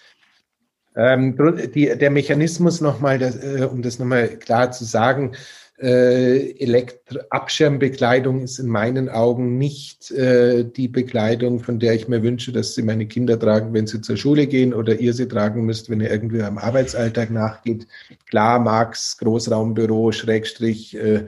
[0.95, 1.37] Ähm,
[1.75, 5.33] die, der Mechanismus nochmal, äh, um das nochmal klar zu sagen,
[5.77, 6.85] äh,
[7.29, 12.75] Abschirmbekleidung ist in meinen Augen nicht äh, die Bekleidung, von der ich mir wünsche, dass
[12.75, 15.99] sie meine Kinder tragen, wenn sie zur Schule gehen oder ihr sie tragen müsst, wenn
[15.99, 17.87] ihr irgendwie am Arbeitsalltag nachgeht.
[18.29, 21.25] Klar mag's Großraumbüro, Schrägstrich, äh,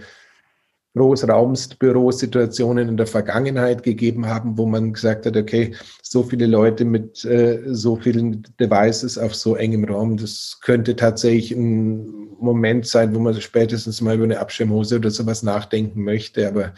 [0.97, 7.23] Großraumsbürosituationen in der Vergangenheit gegeben haben, wo man gesagt hat, okay, so viele Leute mit
[7.25, 13.19] äh, so vielen Devices auf so engem Raum, das könnte tatsächlich ein Moment sein, wo
[13.19, 16.47] man spätestens mal über eine Abschirmhose oder sowas nachdenken möchte.
[16.47, 16.73] Aber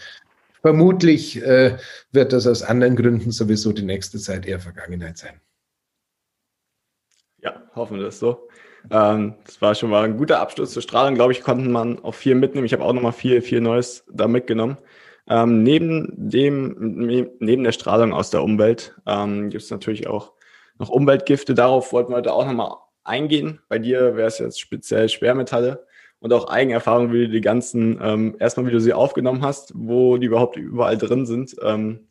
[0.61, 1.77] vermutlich äh,
[2.11, 5.39] wird das aus anderen Gründen sowieso die nächste Zeit eher Vergangenheit sein.
[7.41, 8.49] Ja, hoffen wir das so.
[8.91, 12.15] Ähm, das war schon mal ein guter Abschluss zur Strahlung, glaube ich, konnten man auch
[12.15, 12.65] viel mitnehmen.
[12.65, 14.77] Ich habe auch nochmal viel, viel Neues da mitgenommen.
[15.27, 20.33] Ähm, neben dem, neben der Strahlung aus der Umwelt ähm, gibt es natürlich auch
[20.79, 21.53] noch Umweltgifte.
[21.53, 23.59] Darauf wollten wir heute auch nochmal eingehen.
[23.69, 25.85] Bei dir wäre es jetzt speziell Schwermetalle
[26.19, 30.17] und auch Eigenerfahrung, wie du die ganzen, ähm, erstmal wie du sie aufgenommen hast, wo
[30.17, 31.55] die überhaupt überall drin sind.
[31.63, 32.07] Ähm,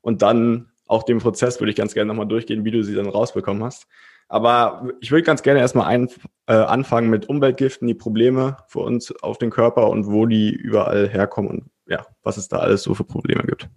[0.00, 3.08] und dann auch den Prozess würde ich ganz gerne nochmal durchgehen, wie du sie dann
[3.08, 3.86] rausbekommen hast.
[4.28, 6.08] Aber ich würde ganz gerne erstmal ein,
[6.46, 11.08] äh, anfangen mit Umweltgiften, die Probleme für uns auf den Körper und wo die überall
[11.08, 13.68] herkommen und ja, was es da alles so für Probleme gibt.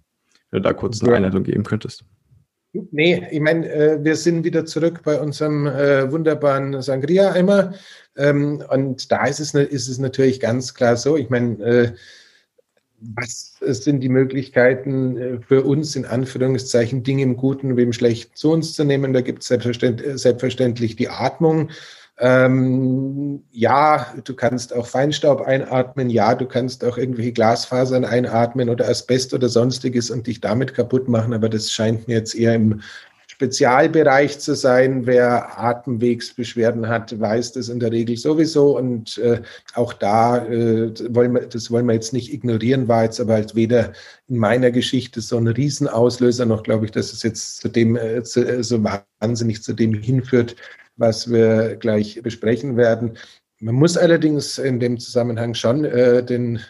[0.50, 2.04] Wenn du da kurz eine Einleitung geben könntest.
[2.72, 7.74] Nee, ich meine, äh, wir sind wieder zurück bei unserem äh, wunderbaren Sangria-Eimer.
[8.16, 11.16] Ähm, und da ist es, ist es natürlich ganz klar so.
[11.16, 11.92] Ich meine, äh,
[13.00, 18.34] was sind die Möglichkeiten äh, für uns, in Anführungszeichen, Dinge im Guten wie im Schlechten
[18.34, 19.12] zu uns zu nehmen?
[19.12, 21.70] Da gibt es selbstverständlich, die Atmung.
[22.22, 26.10] Ähm, ja, du kannst auch Feinstaub einatmen.
[26.10, 31.08] Ja, du kannst auch irgendwelche Glasfasern einatmen oder Asbest oder sonstiges und dich damit kaputt
[31.08, 31.32] machen.
[31.32, 32.82] Aber das scheint mir jetzt eher im
[33.40, 35.06] Spezialbereich zu sein.
[35.06, 38.76] Wer Atemwegsbeschwerden hat, weiß das in der Regel sowieso.
[38.76, 39.40] Und äh,
[39.72, 43.54] auch da äh, wollen wir, das wollen wir jetzt nicht ignorieren, war jetzt aber halt
[43.54, 43.94] weder
[44.28, 48.22] in meiner Geschichte so ein Riesenauslöser noch, glaube ich, dass es jetzt zu dem äh,
[48.24, 50.54] zu, äh, so wahnsinnig zu dem hinführt,
[50.98, 53.16] was wir gleich besprechen werden.
[53.58, 56.60] Man muss allerdings in dem Zusammenhang schon äh, den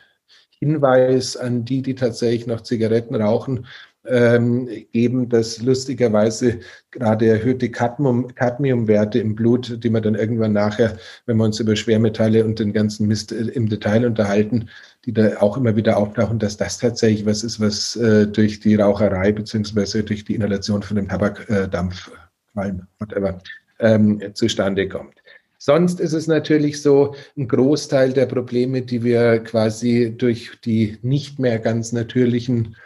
[0.60, 3.66] Hinweis an die, die tatsächlich noch Zigaretten rauchen,
[4.06, 6.60] ähm, geben, dass lustigerweise
[6.90, 11.76] gerade erhöhte Cadmium, Cadmiumwerte im Blut, die man dann irgendwann nachher, wenn wir uns über
[11.76, 14.68] Schwermetalle und den ganzen Mist äh, im Detail unterhalten,
[15.04, 18.74] die da auch immer wieder auftauchen, dass das tatsächlich was ist, was äh, durch die
[18.74, 23.38] Raucherei beziehungsweise durch die Inhalation von dem Tabakdampf, äh, Qualm, whatever,
[23.78, 25.14] ähm, zustande kommt.
[25.62, 31.38] Sonst ist es natürlich so, ein Großteil der Probleme, die wir quasi durch die nicht
[31.38, 32.76] mehr ganz natürlichen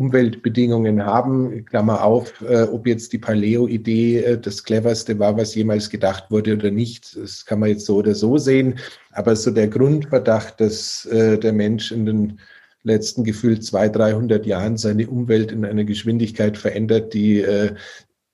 [0.00, 1.66] Umweltbedingungen haben.
[1.66, 6.54] Klammer auf, äh, ob jetzt die Paleo-Idee äh, das cleverste war, was jemals gedacht wurde
[6.54, 7.18] oder nicht.
[7.18, 8.78] Das kann man jetzt so oder so sehen.
[9.12, 12.40] Aber so der Grundverdacht, dass äh, der Mensch in den
[12.82, 17.74] letzten gefühlt 200, 300 Jahren seine Umwelt in einer Geschwindigkeit verändert, die äh,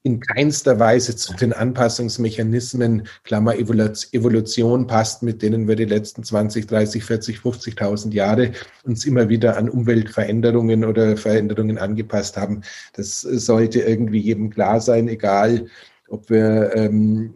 [0.06, 6.68] in keinster Weise zu den Anpassungsmechanismen, Klammer Evolution passt, mit denen wir die letzten 20,
[6.68, 8.52] 30, 40, 50.000 Jahre
[8.84, 12.62] uns immer wieder an Umweltveränderungen oder Veränderungen angepasst haben.
[12.92, 15.66] Das sollte irgendwie jedem klar sein, egal
[16.08, 17.34] ob wir ähm,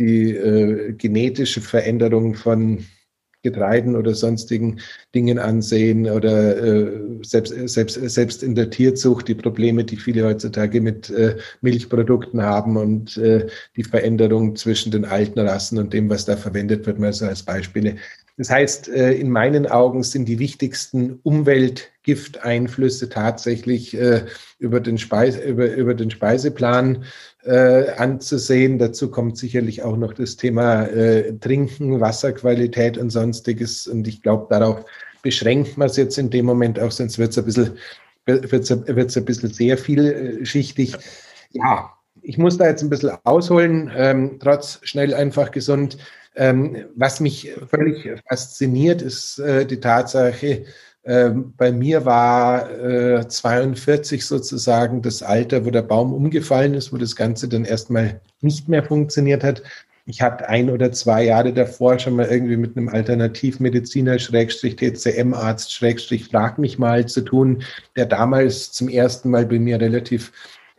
[0.00, 2.84] die äh, genetische Veränderung von
[3.42, 4.80] Getreiden oder sonstigen
[5.14, 6.90] Dingen ansehen oder äh,
[7.22, 12.76] selbst, selbst, selbst in der Tierzucht die Probleme, die viele heutzutage mit äh, Milchprodukten haben
[12.76, 17.12] und äh, die Veränderung zwischen den alten Rassen und dem, was da verwendet wird, mal
[17.12, 17.96] so als Beispiele.
[18.38, 24.24] Das heißt, äh, in meinen Augen sind die wichtigsten Umweltgifteinflüsse tatsächlich äh,
[24.58, 27.04] über den, Speise, über, über den Speiseplan
[27.44, 28.78] äh, anzusehen.
[28.78, 30.88] Dazu kommt sicherlich auch noch das Thema
[31.40, 33.86] Trinken, Wasserqualität und sonstiges.
[33.86, 34.84] Und ich glaube, darauf
[35.22, 37.76] beschränkt man es jetzt in dem Moment auch, sonst wird es ein bisschen,
[38.26, 40.96] wird's, wird's ein bisschen sehr vielschichtig.
[41.50, 41.90] Ja,
[42.22, 45.98] ich muss da jetzt ein bisschen ausholen, ähm, trotz schnell einfach gesund.
[46.34, 50.64] Ähm, was mich völlig fasziniert, ist äh, die Tatsache,
[51.04, 56.96] äh, bei mir war äh, 42 sozusagen das Alter, wo der Baum umgefallen ist, wo
[56.96, 59.62] das Ganze dann erstmal nicht mehr funktioniert hat.
[60.06, 65.72] Ich hatte ein oder zwei Jahre davor schon mal irgendwie mit einem Alternativmediziner, Schrägstrich TCM-Arzt,
[65.72, 67.62] Schrägstrich Frag mich mal zu tun,
[67.96, 70.32] der damals zum ersten Mal bei mir relativ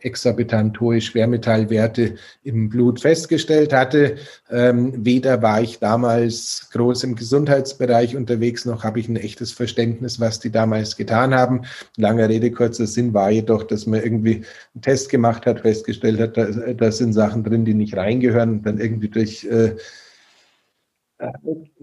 [0.04, 4.16] exorbitant hohe Schwermetallwerte im Blut festgestellt hatte.
[4.50, 10.20] Ähm, weder war ich damals groß im Gesundheitsbereich unterwegs, noch habe ich ein echtes Verständnis,
[10.20, 11.62] was die damals getan haben.
[11.96, 16.36] Lange Rede, kurzer Sinn war jedoch, dass man irgendwie einen Test gemacht hat, festgestellt hat,
[16.36, 19.76] da, da sind Sachen drin, die nicht reingehören und dann irgendwie durch äh,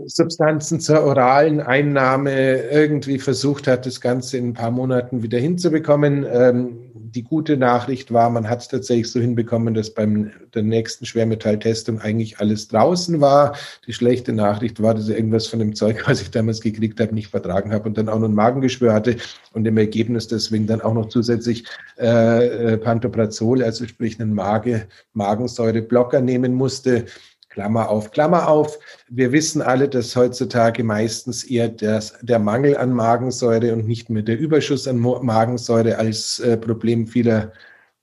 [0.05, 6.25] Substanzen zur oralen Einnahme irgendwie versucht hat, das Ganze in ein paar Monaten wieder hinzubekommen.
[6.29, 11.05] Ähm, die gute Nachricht war, man hat es tatsächlich so hinbekommen, dass beim der nächsten
[11.05, 13.55] Schwermetalltestung eigentlich alles draußen war.
[13.87, 17.13] Die schlechte Nachricht war, dass ich irgendwas von dem Zeug, was ich damals gekriegt habe,
[17.13, 19.17] nicht vertragen habe und dann auch noch ein Magengeschwür hatte
[19.53, 21.65] und im Ergebnis deswegen dann auch noch zusätzlich
[21.97, 27.05] äh, äh Pantoprazol, also sprich einen Mage, Magensäureblocker nehmen musste
[27.51, 28.79] Klammer auf, Klammer auf.
[29.09, 34.23] Wir wissen alle, dass heutzutage meistens eher das, der Mangel an Magensäure und nicht mehr
[34.23, 37.51] der Überschuss an Magensäure als äh, Problem vieler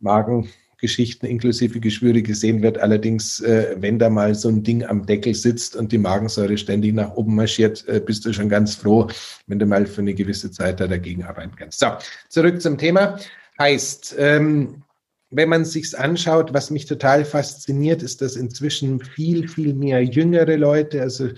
[0.00, 2.78] Magengeschichten inklusive Geschwüre gesehen wird.
[2.78, 6.94] Allerdings, äh, wenn da mal so ein Ding am Deckel sitzt und die Magensäure ständig
[6.94, 9.08] nach oben marschiert, äh, bist du schon ganz froh,
[9.46, 11.80] wenn du mal für eine gewisse Zeit da dagegen arbeiten kannst.
[11.80, 11.87] So,
[12.28, 13.18] zurück zum Thema.
[13.58, 14.82] Heißt, ähm,
[15.31, 20.57] wenn man sich's anschaut, was mich total fasziniert, ist, dass inzwischen viel, viel mehr jüngere
[20.57, 21.29] Leute, also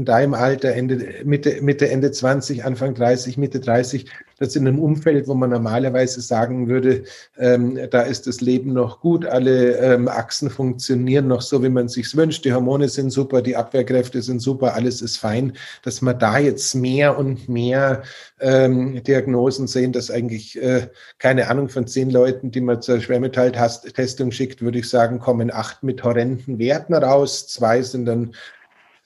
[0.00, 4.06] in deinem Alter, Ende, Mitte, Mitte, Ende 20, Anfang 30, Mitte 30,
[4.38, 7.04] das in einem Umfeld, wo man normalerweise sagen würde,
[7.36, 11.88] ähm, da ist das Leben noch gut, alle ähm, Achsen funktionieren noch so, wie man
[11.88, 16.18] sich's wünscht, die Hormone sind super, die Abwehrkräfte sind super, alles ist fein, dass man
[16.18, 18.02] da jetzt mehr und mehr
[18.40, 24.30] ähm, Diagnosen sehen, dass eigentlich, äh, keine Ahnung, von zehn Leuten, die man zur Schwermetalltestung
[24.30, 28.32] schickt, würde ich sagen, kommen acht mit horrenden Werten raus, zwei sind dann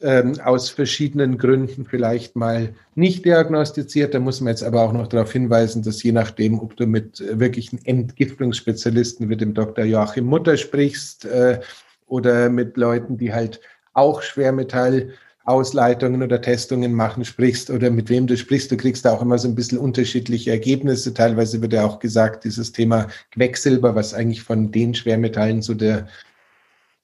[0.01, 4.15] ähm, aus verschiedenen Gründen vielleicht mal nicht diagnostiziert.
[4.15, 7.23] Da muss man jetzt aber auch noch darauf hinweisen, dass je nachdem, ob du mit
[7.39, 9.85] wirklichen Entgiftungsspezialisten wie dem Dr.
[9.85, 11.61] Joachim Mutter sprichst äh,
[12.07, 13.61] oder mit Leuten, die halt
[13.93, 19.13] auch Schwermetall Ausleitungen oder Testungen machen sprichst oder mit wem du sprichst, du kriegst da
[19.13, 21.13] auch immer so ein bisschen unterschiedliche Ergebnisse.
[21.13, 26.09] Teilweise wird ja auch gesagt, dieses Thema Quecksilber, was eigentlich von den Schwermetallen so der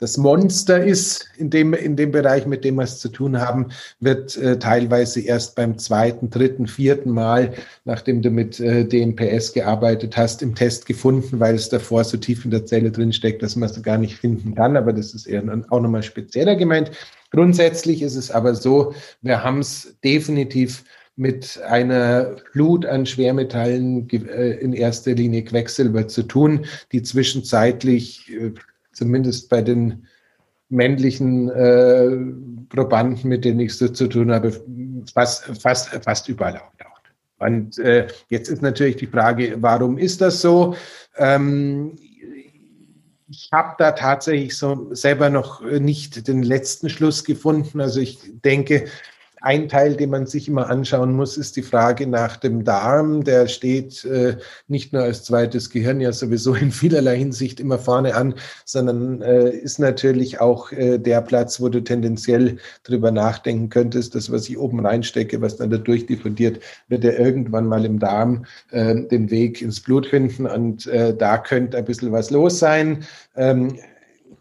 [0.00, 3.66] das Monster ist in dem, in dem Bereich, mit dem wir es zu tun haben,
[4.00, 7.52] wird äh, teilweise erst beim zweiten, dritten, vierten Mal,
[7.84, 12.46] nachdem du mit äh, DMPS gearbeitet hast, im Test gefunden, weil es davor so tief
[12.46, 14.76] in der Zelle drin steckt, dass man es gar nicht finden kann.
[14.76, 16.90] Aber das ist eher auch nochmal spezieller gemeint.
[17.30, 20.82] Grundsätzlich ist es aber so, wir haben es definitiv
[21.16, 28.52] mit einer Flut an Schwermetallen äh, in erster Linie Quecksilber zu tun, die zwischenzeitlich äh,
[28.92, 30.06] zumindest bei den
[30.68, 32.16] männlichen äh,
[32.68, 34.52] Probanden, mit denen ich so zu tun habe,
[35.12, 37.12] fast, fast, fast überall auftaucht.
[37.38, 40.76] Und äh, jetzt ist natürlich die Frage, warum ist das so?
[41.16, 41.96] Ähm,
[43.28, 47.80] ich habe da tatsächlich so selber noch nicht den letzten Schluss gefunden.
[47.80, 48.86] Also ich denke,
[49.40, 53.24] ein Teil, den man sich immer anschauen muss, ist die Frage nach dem Darm.
[53.24, 54.36] Der steht äh,
[54.68, 59.50] nicht nur als zweites Gehirn ja sowieso in vielerlei Hinsicht immer vorne an, sondern äh,
[59.50, 64.58] ist natürlich auch äh, der Platz, wo du tendenziell drüber nachdenken könntest, das, was ich
[64.58, 69.62] oben reinstecke, was dann da durchdiffundiert, wird ja irgendwann mal im Darm äh, den Weg
[69.62, 73.04] ins Blut finden und äh, da könnte ein bisschen was los sein.
[73.36, 73.78] Ähm,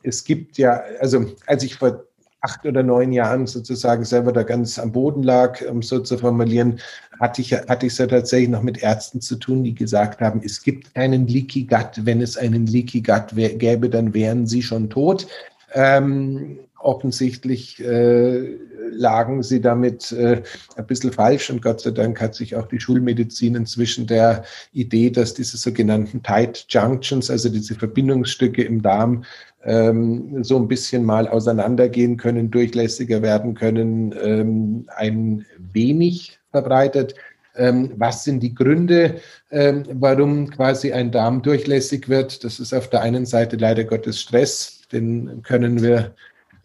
[0.04, 2.06] es gibt ja, also als ich vor
[2.42, 6.80] acht oder neun Jahren sozusagen selber da ganz am Boden lag, um so zu formulieren,
[7.20, 10.42] hatte ich, hatte ich es ja tatsächlich noch mit Ärzten zu tun, die gesagt haben,
[10.44, 12.06] es gibt keinen Leaky Gut.
[12.06, 15.28] Wenn es einen Leaky Gut gäbe, dann wären sie schon tot.
[15.74, 18.58] Ähm, offensichtlich äh,
[18.92, 20.42] lagen sie damit äh,
[20.76, 25.10] ein bisschen falsch und Gott sei Dank hat sich auch die Schulmedizin inzwischen der Idee,
[25.10, 29.26] dass diese sogenannten Tight Junctions, also diese Verbindungsstücke im Darm,
[29.64, 37.16] ähm, so ein bisschen mal auseinandergehen können, durchlässiger werden können, ähm, ein wenig verbreitet.
[37.56, 39.16] Ähm, was sind die Gründe,
[39.52, 42.44] ähm, warum quasi ein Darm durchlässig wird?
[42.44, 46.14] Das ist auf der einen Seite leider Gottes Stress, den können wir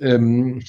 [0.00, 0.60] ähm,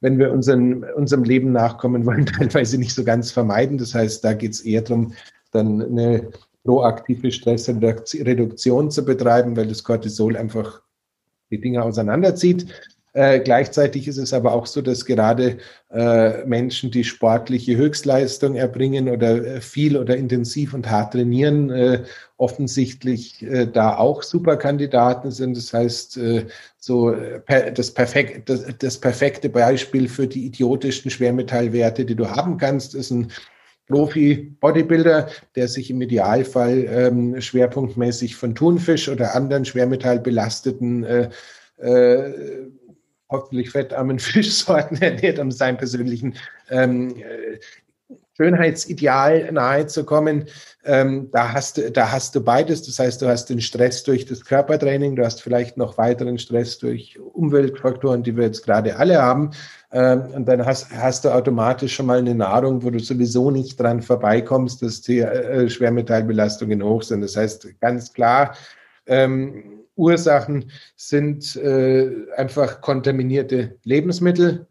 [0.00, 3.78] wenn wir unseren, unserem Leben nachkommen wollen, teilweise nicht so ganz vermeiden.
[3.78, 5.14] Das heißt, da geht es eher darum,
[5.52, 6.28] dann eine
[6.64, 10.82] proaktive Stressreduktion zu betreiben, weil das Cortisol einfach
[11.50, 12.66] die Dinge auseinanderzieht.
[13.16, 15.56] Äh, gleichzeitig ist es aber auch so, dass gerade
[15.90, 22.02] äh, Menschen, die sportliche Höchstleistung erbringen oder äh, viel oder intensiv und hart trainieren, äh,
[22.36, 25.56] offensichtlich äh, da auch Superkandidaten sind.
[25.56, 27.16] Das heißt, äh, so
[27.46, 32.94] per, das, perfekt, das, das perfekte Beispiel für die idiotischen Schwermetallwerte, die du haben kannst,
[32.94, 33.32] ist ein
[33.86, 41.30] Profi-Bodybuilder, der sich im Idealfall ähm, schwerpunktmäßig von Thunfisch oder anderen schwermetallbelasteten äh,
[41.78, 42.68] äh,
[43.28, 46.34] hoffentlich fettarmen Fischsorten ernährt, um seinem persönlichen
[46.70, 47.58] ähm, äh,
[48.36, 50.44] Schönheitsideal nahe zu kommen.
[50.84, 52.82] Ähm, da, hast du, da hast du beides.
[52.82, 56.78] Das heißt, du hast den Stress durch das Körpertraining, du hast vielleicht noch weiteren Stress
[56.78, 59.50] durch Umweltfaktoren, die wir jetzt gerade alle haben.
[59.90, 63.80] Ähm, und dann hast, hast du automatisch schon mal eine Nahrung, wo du sowieso nicht
[63.80, 67.22] dran vorbeikommst, dass die äh, Schwermetallbelastungen hoch sind.
[67.22, 68.54] Das heißt, ganz klar,
[69.06, 74.66] ähm, Ursachen sind äh, einfach kontaminierte Lebensmittel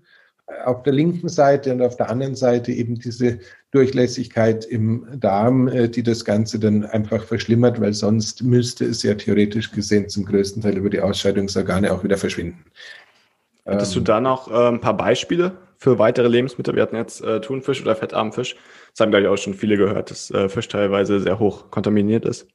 [0.65, 3.39] auf der linken Seite und auf der anderen Seite eben diese
[3.71, 9.15] Durchlässigkeit im Darm, äh, die das Ganze dann einfach verschlimmert, weil sonst müsste es ja
[9.15, 12.63] theoretisch gesehen zum größten Teil über die Ausscheidungsorgane auch wieder verschwinden.
[13.65, 16.75] Hättest du ähm, da noch äh, ein paar Beispiele für weitere Lebensmittel?
[16.75, 18.55] Wir hatten jetzt äh, Thunfisch oder fettarmen Fisch.
[18.95, 22.23] Das haben, glaube ich, auch schon viele gehört, dass äh, Fisch teilweise sehr hoch kontaminiert
[22.23, 22.47] ist.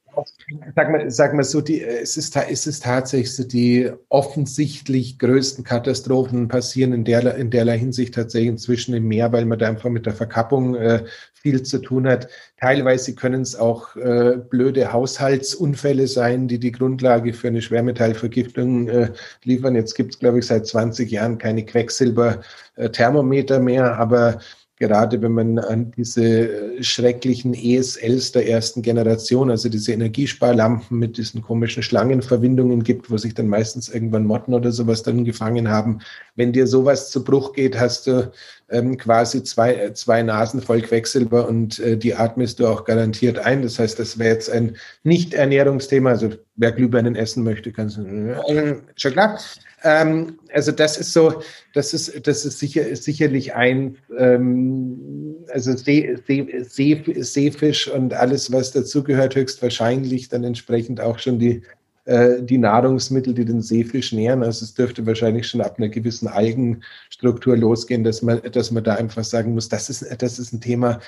[0.75, 5.63] Sag mal, sag mal so, die, es, ist, es ist tatsächlich so, die offensichtlich größten
[5.63, 9.91] Katastrophen passieren in, der, in derlei Hinsicht tatsächlich inzwischen im Meer, weil man da einfach
[9.91, 12.27] mit der Verkappung äh, viel zu tun hat.
[12.59, 19.11] Teilweise können es auch äh, blöde Haushaltsunfälle sein, die die Grundlage für eine Schwermetallvergiftung äh,
[19.43, 19.75] liefern.
[19.75, 24.39] Jetzt gibt es, glaube ich, seit 20 Jahren keine Quecksilber-Thermometer mehr, aber
[24.81, 31.43] gerade wenn man an diese schrecklichen ESLs der ersten Generation, also diese Energiesparlampen mit diesen
[31.43, 35.99] komischen Schlangenverbindungen gibt, wo sich dann meistens irgendwann Motten oder sowas dann gefangen haben.
[36.35, 38.31] Wenn dir sowas zu Bruch geht, hast du
[38.71, 43.61] ähm, quasi zwei, zwei Nasen voll Quecksilber und äh, die atmest du auch garantiert ein.
[43.61, 46.11] Das heißt, das wäre jetzt ein Nicht-Ernährungsthema.
[46.11, 49.39] Also wer Glühbirnen essen möchte, kann es äh, schon klar.
[49.83, 51.41] Ähm, also das ist so,
[51.73, 58.51] das ist, das ist sicher, sicherlich ein, ähm, also See, See, See, Seefisch und alles,
[58.51, 61.63] was dazugehört, höchstwahrscheinlich dann entsprechend auch schon die,
[62.11, 64.43] äh, die Nahrungsmittel, die den Seefisch nähren.
[64.43, 68.95] Also es dürfte wahrscheinlich schon ab einer gewissen Algenstruktur losgehen, dass man, dass man da
[68.95, 70.99] einfach sagen muss, das ist, das ist ein Thema.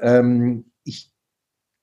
[0.00, 1.10] Ähm, ich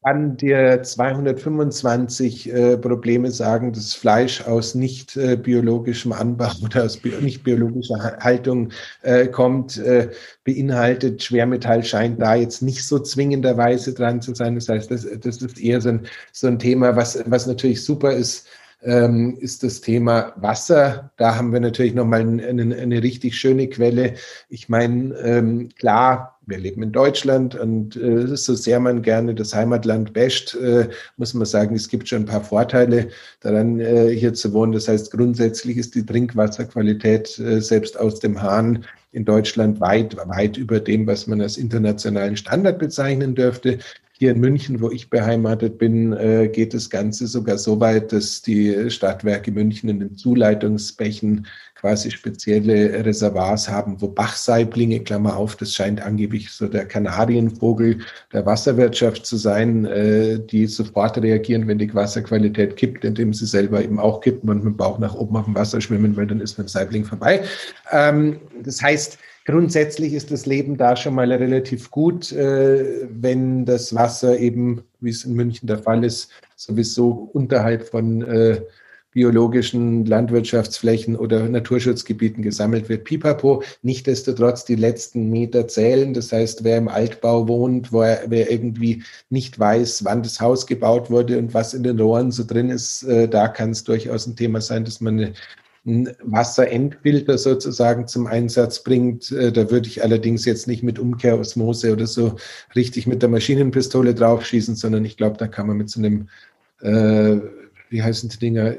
[0.04, 6.98] kann dir 225 äh, Probleme sagen, dass Fleisch aus nicht äh, biologischem Anbau oder aus
[6.98, 8.70] bi nicht biologischer Haltung
[9.02, 10.12] äh, kommt, äh,
[10.44, 11.24] beinhaltet.
[11.24, 14.54] Schwermetall scheint da jetzt nicht so zwingenderweise dran zu sein.
[14.54, 18.12] Das heißt, das, das ist eher so ein, so ein Thema, was, was natürlich super
[18.12, 18.48] ist,
[18.84, 21.12] ähm, ist das Thema Wasser.
[21.18, 24.14] Da haben wir natürlich nochmal eine, eine richtig schöne Quelle.
[24.50, 29.54] Ich meine, ähm, klar, wir leben in Deutschland und äh, so sehr man gerne das
[29.54, 33.10] Heimatland wäscht, äh, muss man sagen, es gibt schon ein paar Vorteile
[33.42, 34.72] daran, äh, hier zu wohnen.
[34.72, 40.58] Das heißt, grundsätzlich ist die Trinkwasserqualität äh, selbst aus dem Hahn in Deutschland weit, weit
[40.58, 43.80] über dem, was man als internationalen Standard bezeichnen dürfte.
[44.20, 48.42] Hier in München, wo ich beheimatet bin, äh, geht das Ganze sogar so weit, dass
[48.42, 51.46] die Stadtwerke München in den Zuleitungsbächen
[51.76, 58.00] quasi spezielle Reservoirs haben, wo Bachsaiblinge, Klammer auf, das scheint angeblich so der Kanarienvogel
[58.34, 63.84] der Wasserwirtschaft zu sein, äh, die sofort reagieren, wenn die Wasserqualität kippt, indem sie selber
[63.84, 66.42] eben auch kippen und mit dem Bauch nach oben auf dem Wasser schwimmen, weil dann
[66.42, 67.44] ist mit dem Saibling vorbei.
[67.92, 73.96] Ähm, das heißt, grundsätzlich ist das Leben da schon mal relativ gut, äh, wenn das
[73.96, 78.62] Wasser eben, wie es in München der Fall ist, sowieso unterhalb von äh,
[79.12, 83.06] biologischen Landwirtschaftsflächen oder Naturschutzgebieten gesammelt wird.
[83.06, 86.14] Pipapo, nichtdestotrotz die letzten Meter zählen.
[86.14, 90.68] Das heißt, wer im Altbau wohnt, wo er, wer irgendwie nicht weiß, wann das Haus
[90.68, 94.28] gebaut wurde und was in den Rohren so drin ist, äh, da kann es durchaus
[94.28, 95.34] ein Thema sein, dass man eine ein
[95.88, 99.32] Wasserendfilter sozusagen zum Einsatz bringt.
[99.32, 102.36] Äh, da würde ich allerdings jetzt nicht mit Umkehrosmose oder so
[102.76, 106.28] richtig mit der Maschinenpistole draufschießen, sondern ich glaube, da kann man mit so einem,
[106.82, 107.38] äh,
[107.90, 108.76] wie heißen die Dinger,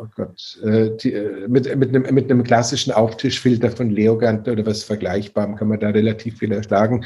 [0.00, 4.64] oh Gott, äh, die, äh, mit, mit, einem, mit einem klassischen Auftischfilter von Leogant oder
[4.64, 7.04] was Vergleichbarem kann man da relativ viel erschlagen.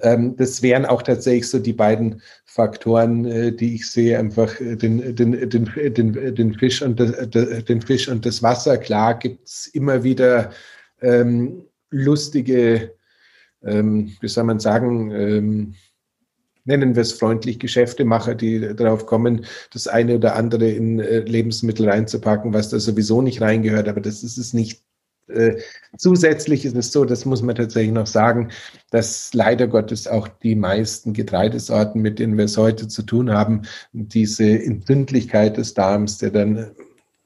[0.00, 5.14] Ähm, das wären auch tatsächlich so die beiden Faktoren, äh, die ich sehe, einfach den,
[5.14, 8.76] den, den, den, den, Fisch, und das, den Fisch und das Wasser.
[8.78, 10.50] Klar gibt es immer wieder
[11.00, 12.94] ähm, lustige,
[13.64, 15.74] ähm, wie soll man sagen, ähm,
[16.64, 21.88] nennen wir es freundlich, Geschäftemacher, die darauf kommen, das eine oder andere in äh, Lebensmittel
[21.88, 23.88] reinzupacken, was da sowieso nicht reingehört.
[23.88, 24.82] Aber das ist es nicht
[25.28, 25.62] Äh,
[25.96, 28.50] zusätzlich ist es so, das muss man tatsächlich noch sagen,
[28.90, 33.62] dass leider Gottes auch die meisten Getreidesorten, mit denen wir es heute zu tun haben,
[33.92, 36.72] diese Entzündlichkeit des Darms, der dann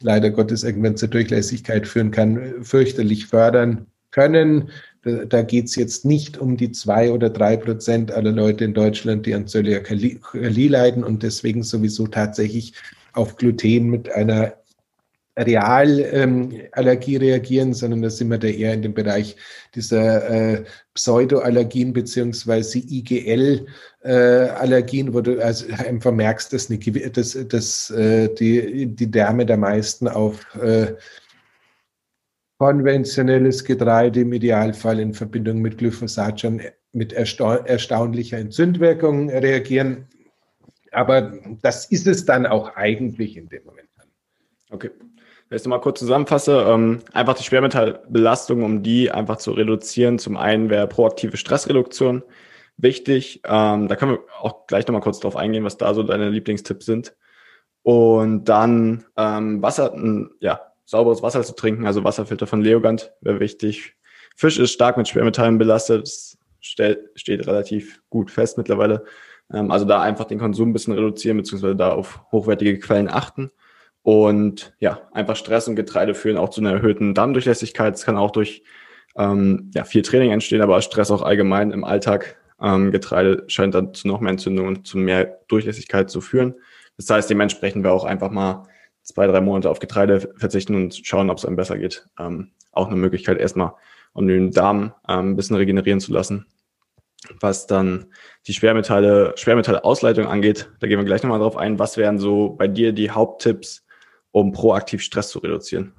[0.01, 4.71] leider Gottes irgendwann zur Durchlässigkeit führen kann, fürchterlich fördern können.
[5.07, 9.25] Da, geht es jetzt nicht um die zwei oder drei Prozent aller Leute in Deutschland,
[9.25, 10.19] die an Zöliakie
[10.69, 12.73] leiden und deswegen sowieso tatsächlich
[13.13, 14.55] auf Gluten mit einer
[15.39, 19.37] Realallergie ähm, reagieren, sondern da sind wir da eher in dem Bereich
[19.75, 23.67] dieser äh, Pseudoallergien beziehungsweise IGL-Allergien,
[25.09, 26.79] äh, wo du also einfach merkst, dass, eine,
[27.11, 30.95] dass, dass äh, die, die Därme der meisten auf äh,
[32.59, 36.61] konventionelles Getreide im Idealfall in Verbindung mit Glyphosat schon
[36.93, 40.07] mit ersta erstaunlicher Entzündwirkung reagieren.
[40.93, 41.33] Aber
[41.63, 43.87] das ist es dann auch eigentlich in dem Moment.
[44.71, 44.91] Okay.
[45.49, 50.19] Wenn ich nochmal kurz zusammenfasse, ähm, einfach die Schwermetallbelastung, um die einfach zu reduzieren.
[50.19, 52.25] Zum einen wäre proaktive Stressreduktion
[52.79, 53.43] wichtig.
[53.45, 56.85] Ähm, da können wir auch gleich nochmal kurz drauf eingehen, was da so deine Lieblingstipps
[56.85, 57.15] sind.
[57.83, 59.95] Und dann ähm, Wasser,
[60.41, 63.95] ja, sauberes Wasser zu trinken, also Wasserfilter von Leogant wäre wichtig.
[64.37, 69.05] Fisch ist stark mit Schwermetallen belastet, das steht, relativ gut fest mittlerweile.
[69.53, 73.51] Ähm, also da einfach den Konsum ein bisschen reduzieren, beziehungsweise da auf hochwertige Quellen achten.
[74.03, 77.95] Und ja, einfach Stress und Getreide führen auch zu einer erhöhten Darmdurchlässigkeit.
[77.95, 78.63] Es kann auch durch
[79.17, 82.37] ähm, ja, viel Training entstehen, aber Stress auch allgemein im Alltag.
[82.61, 86.55] Ähm, Getreide scheint dann zu noch mehr Entzündungen und zu mehr Durchlässigkeit zu führen.
[86.97, 88.69] Das heißt, dementsprechend wir auch einfach mal
[89.07, 92.07] zwei, drei Monate auf Getreide verzichten und schauen, ob es einem besser geht.
[92.19, 93.73] Ähm, auch eine Möglichkeit, erstmal
[94.13, 96.47] um den Darm ähm, ein bisschen regenerieren zu lassen.
[97.41, 98.07] Was dann
[98.47, 101.79] die Schwermetalle, Schwermetallausleitung angeht, da gehen wir gleich nochmal drauf ein.
[101.79, 103.85] Was wären so bei dir die Haupttipps,
[104.33, 105.93] um proaktiv Stress zu reduzieren?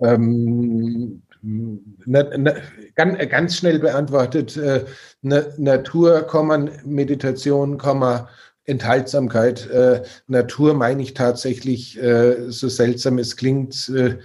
[0.00, 2.54] Ähm, na, na,
[2.94, 4.84] ganz, ganz, schnell beantwortet, äh,
[5.22, 6.26] na, Natur,
[6.84, 7.78] Meditation,
[8.64, 9.68] Enthaltsamkeit.
[9.68, 14.18] Äh, Natur meine ich tatsächlich, äh, so seltsam es klingt, äh,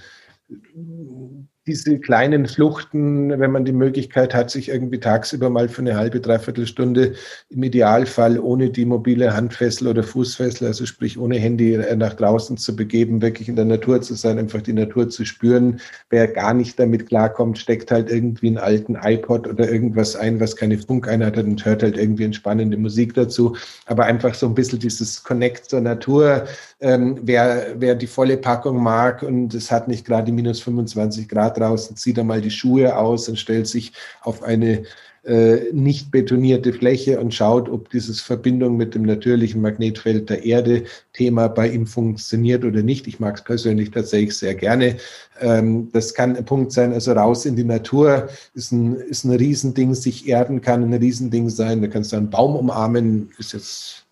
[1.67, 6.19] diese kleinen Fluchten, wenn man die Möglichkeit hat, sich irgendwie tagsüber mal für eine halbe,
[6.19, 7.13] dreiviertel Stunde
[7.49, 12.57] im Idealfall ohne die mobile Handfessel oder Fußfessel, also sprich ohne Handy äh, nach draußen
[12.57, 15.79] zu begeben, wirklich in der Natur zu sein, einfach die Natur zu spüren.
[16.11, 20.55] Wer gar nicht damit klarkommt, steckt halt irgendwie einen alten iPod oder irgendwas ein, was
[20.55, 23.55] keine Funkeinheit hat und hört halt irgendwie entspannende Musik dazu.
[23.87, 26.45] Aber einfach so ein bisschen dieses Connect zur Natur,
[26.79, 31.54] ähm, wer, wer die volle Packung mag und es hat nicht gerade minus 25 Grad
[31.55, 34.83] draußen, zieht er mal die Schuhe aus und stellt sich auf eine
[35.25, 40.83] äh, nicht betonierte Fläche und schaut, ob dieses Verbindung mit dem natürlichen Magnetfeld der Erde
[41.13, 43.07] Thema bei ihm funktioniert oder nicht.
[43.07, 44.97] Ich mag es persönlich tatsächlich sehr gerne.
[45.41, 49.31] Ähm, das kann ein Punkt sein, also raus in die Natur ist ein, ist ein
[49.31, 51.81] Riesending, sich erden kann ein Riesending sein.
[51.81, 54.04] Da kannst du einen Baum umarmen, ist jetzt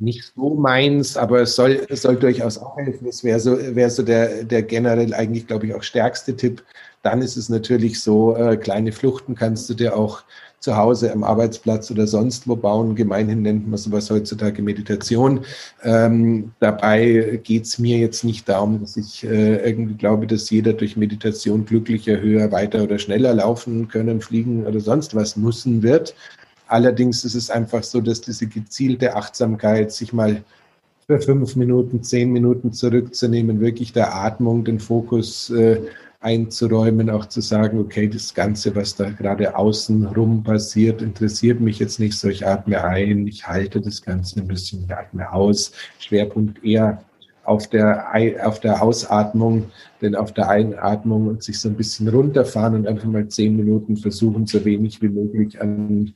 [0.00, 3.06] nicht so meins, aber es soll, es soll durchaus auch helfen.
[3.06, 6.62] Das wäre so, wäre so der, der generell eigentlich, glaube ich, auch stärkste Tipp.
[7.02, 10.22] Dann ist es natürlich so, äh, kleine Fluchten kannst du dir auch
[10.60, 12.94] zu Hause am Arbeitsplatz oder sonst wo bauen.
[12.94, 15.40] Gemeinhin nennt man sowas heutzutage Meditation.
[15.82, 20.74] Ähm, dabei geht es mir jetzt nicht darum, dass ich äh, irgendwie glaube, dass jeder
[20.74, 26.14] durch Meditation glücklicher, höher, weiter oder schneller laufen können, fliegen oder sonst was müssen wird,
[26.70, 30.44] Allerdings ist es einfach so, dass diese gezielte Achtsamkeit, sich mal
[31.04, 35.80] für fünf Minuten, zehn Minuten zurückzunehmen, wirklich der Atmung den Fokus äh,
[36.20, 41.80] einzuräumen, auch zu sagen, okay, das Ganze, was da gerade außen rum passiert, interessiert mich
[41.80, 42.28] jetzt nicht so.
[42.28, 45.72] Ich atme ein, ich halte das Ganze ein bisschen, ich atme aus.
[45.98, 47.02] Schwerpunkt eher
[47.42, 48.14] auf der,
[48.44, 53.08] auf der Ausatmung, denn auf der Einatmung und sich so ein bisschen runterfahren und einfach
[53.08, 56.14] mal zehn Minuten versuchen, so wenig wie möglich an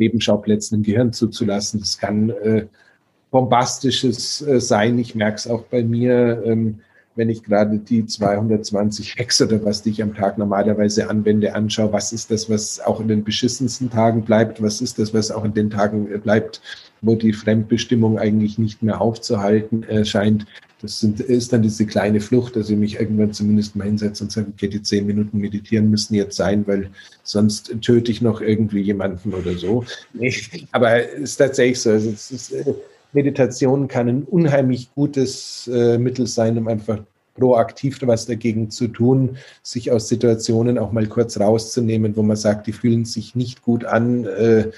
[0.00, 1.80] Nebenschauplätzen im Gehirn zuzulassen.
[1.80, 2.66] Das kann äh,
[3.30, 4.98] bombastisches äh, sein.
[4.98, 6.80] Ich merke es auch bei mir, ähm,
[7.16, 11.92] wenn ich gerade die 220 Hacks oder was, die ich am Tag normalerweise anwende, anschaue.
[11.92, 14.62] Was ist das, was auch in den beschissensten Tagen bleibt?
[14.62, 16.60] Was ist das, was auch in den Tagen äh, bleibt,
[17.00, 20.46] wo die Fremdbestimmung eigentlich nicht mehr aufzuhalten äh, scheint?
[20.82, 24.32] Das sind, ist dann diese kleine Flucht, dass ich mich irgendwann zumindest mal hinsetze und
[24.32, 26.90] sage, okay, die zehn Minuten meditieren müssen jetzt sein, weil
[27.22, 29.84] sonst töte ich noch irgendwie jemanden oder so.
[30.72, 31.90] Aber es ist tatsächlich so.
[31.90, 32.74] Also ist, äh,
[33.12, 37.00] Meditation kann ein unheimlich gutes äh, Mittel sein, um einfach
[37.34, 42.66] proaktiv was dagegen zu tun, sich aus Situationen auch mal kurz rauszunehmen, wo man sagt,
[42.66, 44.24] die fühlen sich nicht gut an.
[44.24, 44.70] Äh,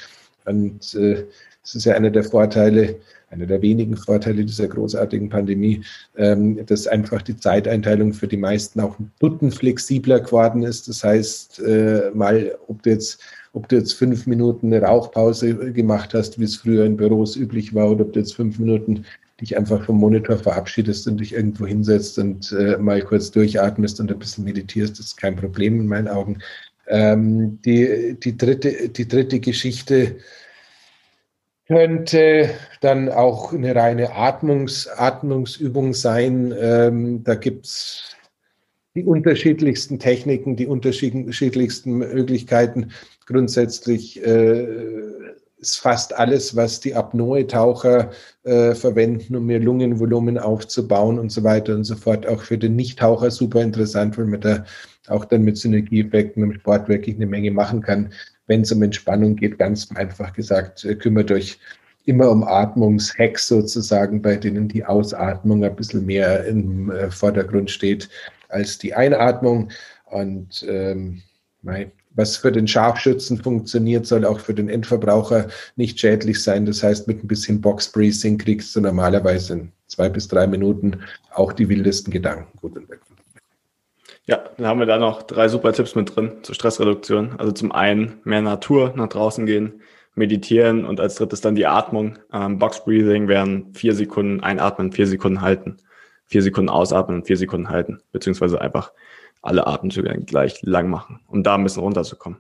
[0.44, 1.24] und äh,
[1.62, 2.96] Das ist ja einer der Vorteile,
[3.32, 5.82] einer der wenigen Vorteile dieser großartigen Pandemie,
[6.16, 10.88] ähm, dass einfach die Zeiteinteilung für die meisten auch ein Dutten flexibler geworden ist.
[10.88, 13.20] Das heißt, äh, mal, ob du jetzt
[13.54, 17.74] ob du jetzt fünf Minuten eine Rauchpause gemacht hast, wie es früher in Büros üblich
[17.74, 19.04] war, oder ob du jetzt fünf Minuten
[19.42, 24.10] dich einfach vom Monitor verabschiedest und dich irgendwo hinsetzt und äh, mal kurz durchatmest und
[24.10, 26.38] ein bisschen meditierst, ist kein Problem in meinen Augen.
[26.88, 30.16] Ähm, die, die, dritte, die dritte Geschichte
[31.72, 32.50] könnte
[32.80, 36.54] dann auch eine reine Atmungs, Atmungsübung sein.
[36.60, 38.14] Ähm, da gibt es
[38.94, 42.92] die unterschiedlichsten Techniken, die unterschiedlichsten Möglichkeiten.
[43.24, 44.66] Grundsätzlich äh,
[45.56, 48.10] ist fast alles, was die Apnoe-Taucher
[48.42, 52.76] äh, verwenden, um ihr Lungenvolumen aufzubauen und so weiter und so fort, auch für den
[52.76, 54.64] Nichttaucher super interessant, weil man da
[55.08, 58.12] auch dann mit Synergieeffekten im Sport wirklich eine Menge machen kann.
[58.46, 61.58] Wenn es um Entspannung geht, ganz einfach gesagt, äh, kümmert euch
[62.04, 68.08] immer um Atmungshacks sozusagen, bei denen die Ausatmung ein bisschen mehr im äh, Vordergrund steht
[68.48, 69.70] als die Einatmung.
[70.06, 71.22] Und ähm,
[72.14, 76.66] was für den Scharfschützen funktioniert, soll auch für den Endverbraucher nicht schädlich sein.
[76.66, 81.00] Das heißt, mit ein bisschen Box-Breathing kriegst du normalerweise in zwei bis drei Minuten
[81.34, 83.00] auch die wildesten Gedanken gut und weg.
[84.26, 87.34] Ja, dann haben wir da noch drei super Tipps mit drin zur Stressreduktion.
[87.38, 89.82] Also zum einen mehr Natur, nach draußen gehen,
[90.14, 92.18] meditieren und als drittes dann die Atmung.
[92.32, 95.78] Ähm, Box Breathing wären vier Sekunden einatmen, vier Sekunden halten,
[96.26, 98.92] vier Sekunden ausatmen und vier Sekunden halten, beziehungsweise einfach
[99.42, 102.38] alle Atemzüge gleich lang machen, um da ein bisschen runterzukommen.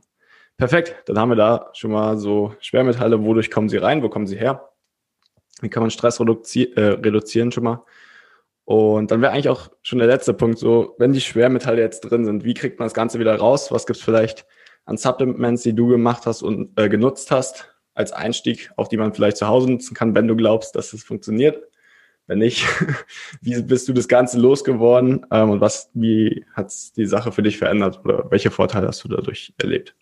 [0.56, 4.28] Perfekt, dann haben wir da schon mal so Schwermetalle, wodurch kommen sie rein, wo kommen
[4.28, 4.68] sie her?
[5.60, 7.84] Wie kann man Stress reduzi äh, reduzieren schon mal?
[8.64, 12.24] Und dann wäre eigentlich auch schon der letzte Punkt so, wenn die Schwermetalle jetzt drin
[12.24, 13.72] sind, wie kriegt man das Ganze wieder raus?
[13.72, 14.46] Was gibt es vielleicht
[14.84, 19.14] an Supplements, die du gemacht hast und äh, genutzt hast als Einstieg, auch die man
[19.14, 21.62] vielleicht zu Hause nutzen kann, wenn du glaubst, dass es funktioniert?
[22.28, 22.64] Wenn nicht,
[23.40, 27.58] wie bist du das Ganze losgeworden ähm, und was, wie hat die Sache für dich
[27.58, 29.94] verändert oder welche Vorteile hast du dadurch erlebt?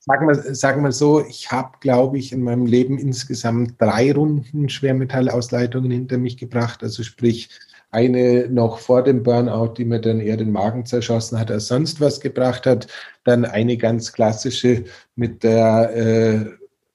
[0.00, 4.68] Sagen wir, sagen wir so, ich habe, glaube ich, in meinem Leben insgesamt drei Runden
[4.68, 6.82] Schwermetallausleitungen hinter mich gebracht.
[6.82, 7.48] Also sprich,
[7.94, 12.00] eine noch vor dem Burnout, die mir dann eher den Magen zerschossen hat, als sonst
[12.00, 12.88] was gebracht hat.
[13.24, 14.84] Dann eine ganz klassische
[15.16, 16.46] mit der äh,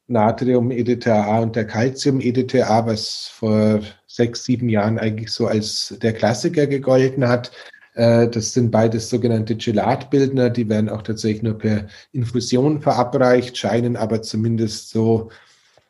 [0.08, 7.28] Natrium-EDTA und der Calcium-EDTA, was vor sechs, sieben Jahren eigentlich so als der Klassiker gegolten
[7.28, 7.52] hat.
[7.94, 13.96] Äh, das sind beides sogenannte Gelatbildner, die werden auch tatsächlich nur per Infusion verabreicht, scheinen
[13.96, 15.30] aber zumindest so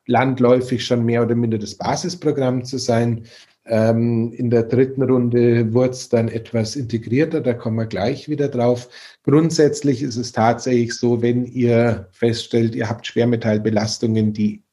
[0.10, 3.26] landläufig schon mehr oder minder das Basisprogramm zu sein.
[3.70, 8.48] Ähm, in der dritten Runde wurde es dann etwas integrierter, da kommen wir gleich wieder
[8.48, 8.90] drauf.
[9.24, 14.64] Grundsätzlich ist es tatsächlich so, wenn ihr feststellt, ihr habt Schwermetallbelastungen, die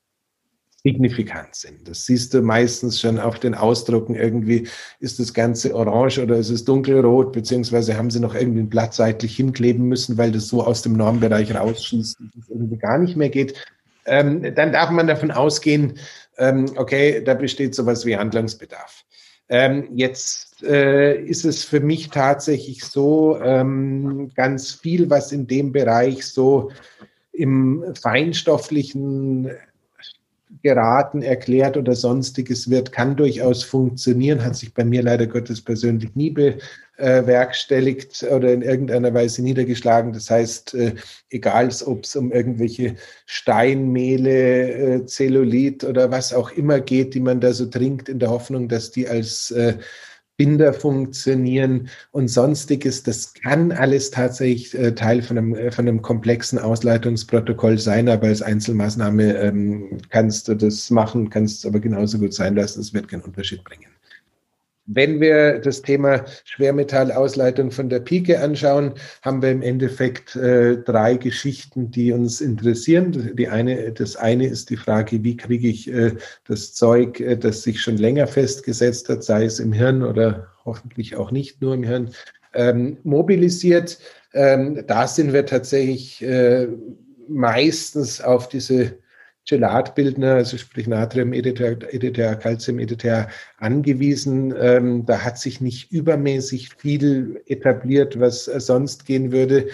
[0.83, 1.89] signifikant sind.
[1.89, 4.15] Das siehst du meistens schon auf den Ausdrucken.
[4.15, 4.67] Irgendwie
[5.01, 8.95] ist das Ganze orange oder ist es dunkelrot, beziehungsweise haben sie noch irgendwie ein Blatt
[8.95, 13.17] seitlich hinkleben müssen, weil das so aus dem Normbereich rausschießt, dass es irgendwie gar nicht
[13.17, 13.55] mehr geht.
[14.07, 15.95] Ähm, dann darf man davon ausgehen,
[16.39, 19.05] ähm, okay, da besteht sowas wie Handlungsbedarf.
[19.49, 25.73] Ähm, jetzt äh, ist es für mich tatsächlich so, ähm, ganz viel, was in dem
[25.73, 26.73] Bereich so
[27.33, 29.51] im feinstofflichen
[30.63, 36.15] geraten, erklärt oder sonstiges wird, kann durchaus funktionieren, hat sich bei mir leider Gottes persönlich
[36.17, 36.31] nie
[36.97, 40.13] bewerkstelligt oder in irgendeiner Weise niedergeschlagen.
[40.13, 40.95] Das heißt, äh,
[41.31, 47.41] egal ob es um irgendwelche Steinmehle, äh, Zellulit oder was auch immer geht, die man
[47.41, 49.75] da so trinkt, in der Hoffnung, dass die als äh,
[50.37, 53.03] Binder funktionieren und sonstiges.
[53.03, 58.27] Das kann alles tatsächlich äh, Teil von einem, äh, von einem komplexen Ausleitungsprotokoll sein, aber
[58.29, 62.81] als Einzelmaßnahme ähm, kannst du das machen, kannst es aber genauso gut sein lassen.
[62.81, 63.96] Es wird keinen Unterschied bringen.
[64.87, 71.17] Wenn wir das Thema Schwermetallausleitung von der Pike anschauen, haben wir im Endeffekt äh, drei
[71.17, 73.35] Geschichten, die uns interessieren.
[73.37, 76.13] Die eine, das eine ist die Frage, wie kriege ich äh,
[76.47, 81.17] das Zeug, äh, das sich schon länger festgesetzt hat, sei es im Hirn oder hoffentlich
[81.17, 82.11] auch nicht nur im Hirn,
[82.55, 83.99] ähm, mobilisiert.
[84.35, 86.69] Ähm, da sind wir tatsächlich äh,
[87.29, 88.99] meistens auf diese
[89.47, 93.29] Gelatbildner, also sprich Natrium, EDTA, Calcium, EDTA
[93.59, 94.53] angewiesen.
[94.59, 99.69] Ähm, da hat sich nicht übermäßig viel etabliert, was äh, sonst gehen würde.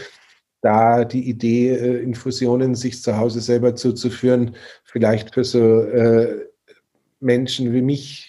[0.61, 6.47] Da die Idee, äh, Infusionen sich zu Hause selber zuzuführen, vielleicht für so äh,
[7.21, 8.29] Menschen wie mich,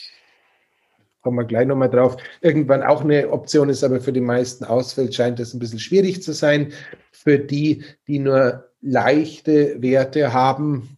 [1.21, 5.13] kommen wir gleich nochmal drauf, irgendwann auch eine Option ist, aber für die meisten ausfällt,
[5.13, 6.71] scheint das ein bisschen schwierig zu sein.
[7.11, 10.92] Für die, die nur leichte Werte haben,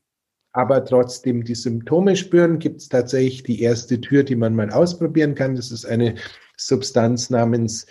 [0.56, 5.36] aber trotzdem die Symptome spüren, gibt es tatsächlich die erste Tür, die man mal ausprobieren
[5.36, 5.58] kann.
[5.58, 6.16] Das ist eine
[6.56, 7.88] Substanz namens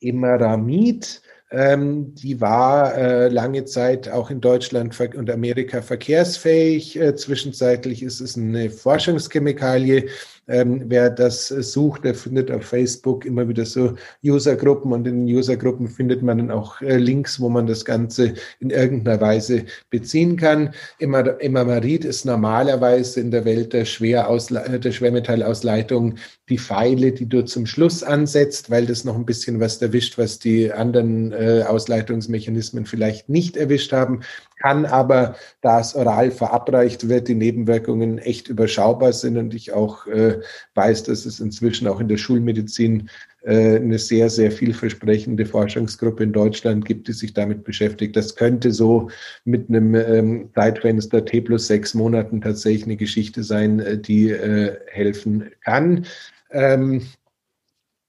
[0.00, 1.22] Emeramid.
[1.52, 6.98] Ähm, die war äh, lange Zeit auch in Deutschland und Amerika verkehrsfähig.
[6.98, 10.08] Äh, zwischenzeitlich ist es eine Forschungschemikalie,
[10.48, 13.94] ähm, wer das sucht, der findet auf Facebook immer wieder so
[14.24, 18.70] Usergruppen und in Usergruppen findet man dann auch äh, Links, wo man das Ganze in
[18.70, 20.70] irgendeiner Weise beziehen kann.
[20.98, 26.16] Imamarid ist normalerweise in der Welt der, Schwerausle der Schwermetallausleitung
[26.48, 30.38] die Pfeile, die du zum Schluss ansetzt, weil das noch ein bisschen was erwischt, was
[30.38, 34.20] die anderen äh, Ausleitungsmechanismen vielleicht nicht erwischt haben
[34.58, 40.06] kann aber, da es oral verabreicht wird, die Nebenwirkungen echt überschaubar sind und ich auch
[40.06, 40.40] äh,
[40.74, 43.08] weiß, dass es inzwischen auch in der Schulmedizin
[43.42, 48.16] äh, eine sehr, sehr vielversprechende Forschungsgruppe in Deutschland gibt, die sich damit beschäftigt.
[48.16, 49.10] Das könnte so
[49.44, 54.76] mit einem ähm, Zeitfenster T plus sechs Monaten tatsächlich eine Geschichte sein, äh, die äh,
[54.86, 56.06] helfen kann.
[56.50, 57.06] Ähm,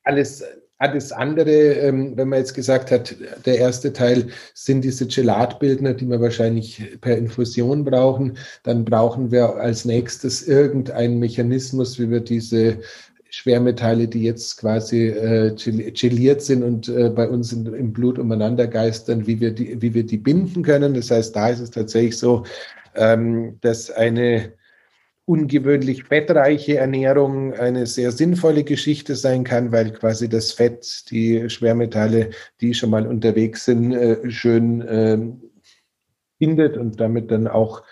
[0.03, 0.43] alles
[0.79, 3.15] alles andere, ähm, wenn man jetzt gesagt hat,
[3.45, 9.57] der erste Teil sind diese Gelatbildner, die wir wahrscheinlich per Infusion brauchen, dann brauchen wir
[9.57, 12.79] als nächstes irgendeinen Mechanismus, wie wir diese
[13.29, 15.53] Schwermetalle, die jetzt quasi äh,
[15.91, 19.93] geliert sind und äh, bei uns in, im Blut umeinander geistern, wie wir, die, wie
[19.93, 20.93] wir die binden können.
[20.93, 22.45] Das heißt, da ist es tatsächlich so,
[22.95, 24.53] ähm, dass eine
[25.29, 32.31] ungewöhnlich fettreiche Ernährung eine sehr sinnvolle Geschichte sein kann, weil quasi das Fett, die Schwermetalle,
[32.61, 35.41] die schon mal unterwegs sind, äh, schön ähm,
[36.39, 37.83] bindet und damit dann auch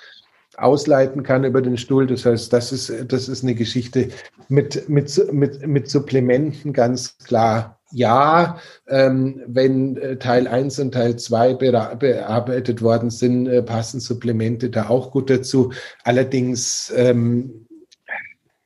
[0.58, 2.08] ausleiten kann über den Stuhl.
[2.08, 4.10] Das heißt, das ist, das ist eine Geschichte
[4.50, 11.16] mit, mit, mit, mit Supplementen ganz klar ja, ähm, wenn äh, Teil 1 und Teil
[11.18, 15.72] 2 bearbeitet worden sind, äh, passen Supplemente da auch gut dazu.
[16.04, 17.68] Allerdings, ähm,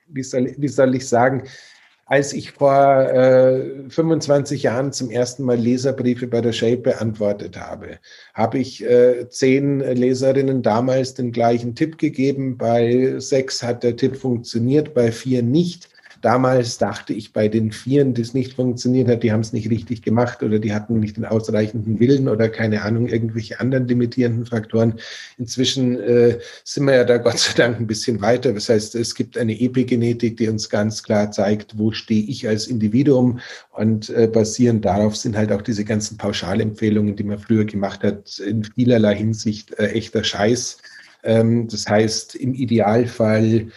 [0.08, 1.44] wie, soll, wie soll ich sagen,
[2.12, 8.00] als ich vor äh, 25 Jahren zum ersten Mal Leserbriefe bei der Shape beantwortet habe,
[8.34, 12.58] habe ich äh, zehn Leserinnen damals den gleichen Tipp gegeben.
[12.58, 15.88] Bei sechs hat der Tipp funktioniert, bei vier nicht.
[16.22, 20.04] Damals dachte ich bei den Vieren, das nicht funktioniert hat, die haben es nicht richtig
[20.04, 25.00] gemacht oder die hatten nicht den ausreichenden Willen oder keine Ahnung, irgendwelche anderen limitierenden Faktoren.
[25.38, 28.54] Inzwischen äh, sind wir ja da Gott sei Dank ein bisschen weiter.
[28.54, 32.68] Das heißt, es gibt eine Epigenetik, die uns ganz klar zeigt, wo stehe ich als
[32.68, 33.40] Individuum
[33.72, 38.40] und äh, basierend darauf sind halt auch diese ganzen Pauschalempfehlungen, die man früher gemacht hat,
[38.40, 40.78] in vielerlei Hinsicht äh, echter Scheiß.
[41.24, 43.68] Ähm, das heißt, im Idealfall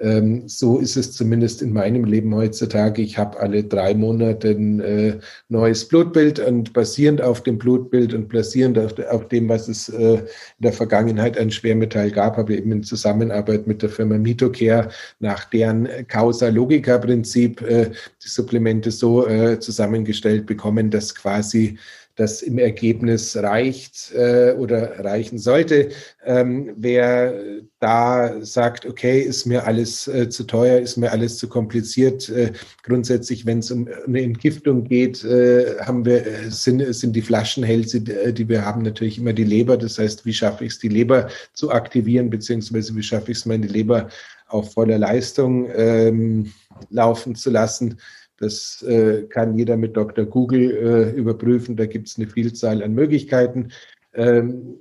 [0.00, 3.00] ähm, so ist es zumindest in meinem Leben heutzutage.
[3.02, 5.18] Ich habe alle drei Monate ein äh,
[5.48, 10.14] neues Blutbild und basierend auf dem Blutbild und basierend auf, auf dem, was es äh,
[10.14, 10.24] in
[10.58, 14.88] der Vergangenheit an Schwermetall gab, habe ich eben in Zusammenarbeit mit der Firma Mitocare
[15.20, 21.78] nach deren Causa-Logica-Prinzip äh, die Supplemente so äh, zusammengestellt bekommen, dass quasi
[22.16, 25.88] das im Ergebnis reicht äh, oder reichen sollte.
[26.24, 27.34] Ähm, wer
[27.80, 32.28] da sagt, okay, ist mir alles äh, zu teuer, ist mir alles zu kompliziert.
[32.28, 32.52] Äh,
[32.82, 37.98] grundsätzlich, wenn es um eine Entgiftung geht, äh, haben wir, äh, sind, sind die Flaschenhälse,
[37.98, 39.76] äh, die wir haben, natürlich immer die Leber.
[39.76, 43.46] Das heißt, wie schaffe ich es, die Leber zu aktivieren, beziehungsweise wie schaffe ich es,
[43.46, 44.08] meine Leber
[44.48, 46.52] auf voller Leistung ähm,
[46.90, 47.98] laufen zu lassen.
[48.38, 50.24] Das äh, kann jeder mit Dr.
[50.24, 51.76] Google äh, überprüfen.
[51.76, 53.70] Da gibt es eine Vielzahl an Möglichkeiten.
[54.14, 54.76] Ähm,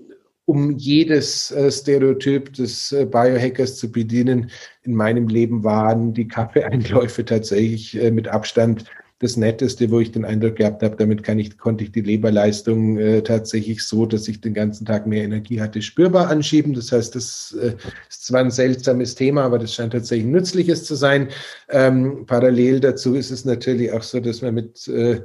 [0.45, 4.51] um jedes äh, Stereotyp des äh, Biohackers zu bedienen,
[4.83, 8.85] in meinem Leben waren die Kaffeeeinläufe tatsächlich äh, mit Abstand
[9.19, 12.97] das Netteste, wo ich den Eindruck gehabt habe, damit kann ich, konnte ich die Leberleistung
[12.97, 16.73] äh, tatsächlich so, dass ich den ganzen Tag mehr Energie hatte, spürbar anschieben.
[16.73, 17.73] Das heißt, das äh,
[18.09, 21.29] ist zwar ein seltsames Thema, aber das scheint tatsächlich nützliches zu sein.
[21.69, 25.21] Ähm, parallel dazu ist es natürlich auch so, dass man mit äh,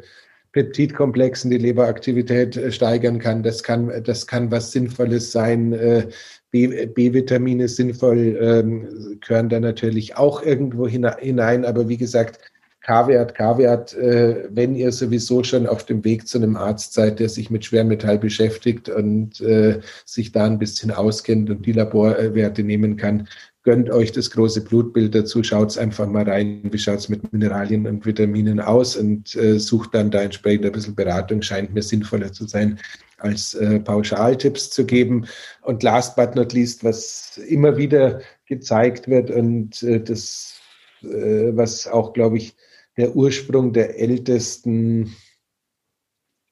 [0.52, 3.42] Peptidkomplexen die Leberaktivität äh, steigern kann.
[3.42, 5.72] Das kann, das kann was Sinnvolles sein.
[5.72, 6.08] Äh,
[6.50, 11.64] B-Vitamine sinnvoll ähm, gehören da natürlich auch irgendwo hinein.
[11.66, 12.40] Aber wie gesagt,
[12.88, 17.28] Kaviat, Kaviat, äh, wenn ihr sowieso schon auf dem Weg zu einem Arzt seid, der
[17.28, 22.96] sich mit Schwermetall beschäftigt und äh, sich da ein bisschen auskennt und die Laborwerte nehmen
[22.96, 23.28] kann,
[23.62, 27.86] gönnt euch das große Blutbild dazu, schaut einfach mal rein, wie schaut es mit Mineralien
[27.86, 32.32] und Vitaminen aus und äh, sucht dann da entsprechend ein bisschen Beratung, scheint mir sinnvoller
[32.32, 32.78] zu sein,
[33.18, 35.26] als äh, Pauschaltipps zu geben.
[35.60, 40.54] Und last but not least, was immer wieder gezeigt wird und äh, das,
[41.02, 42.56] äh, was auch, glaube ich,
[42.98, 45.14] der Ursprung der ältesten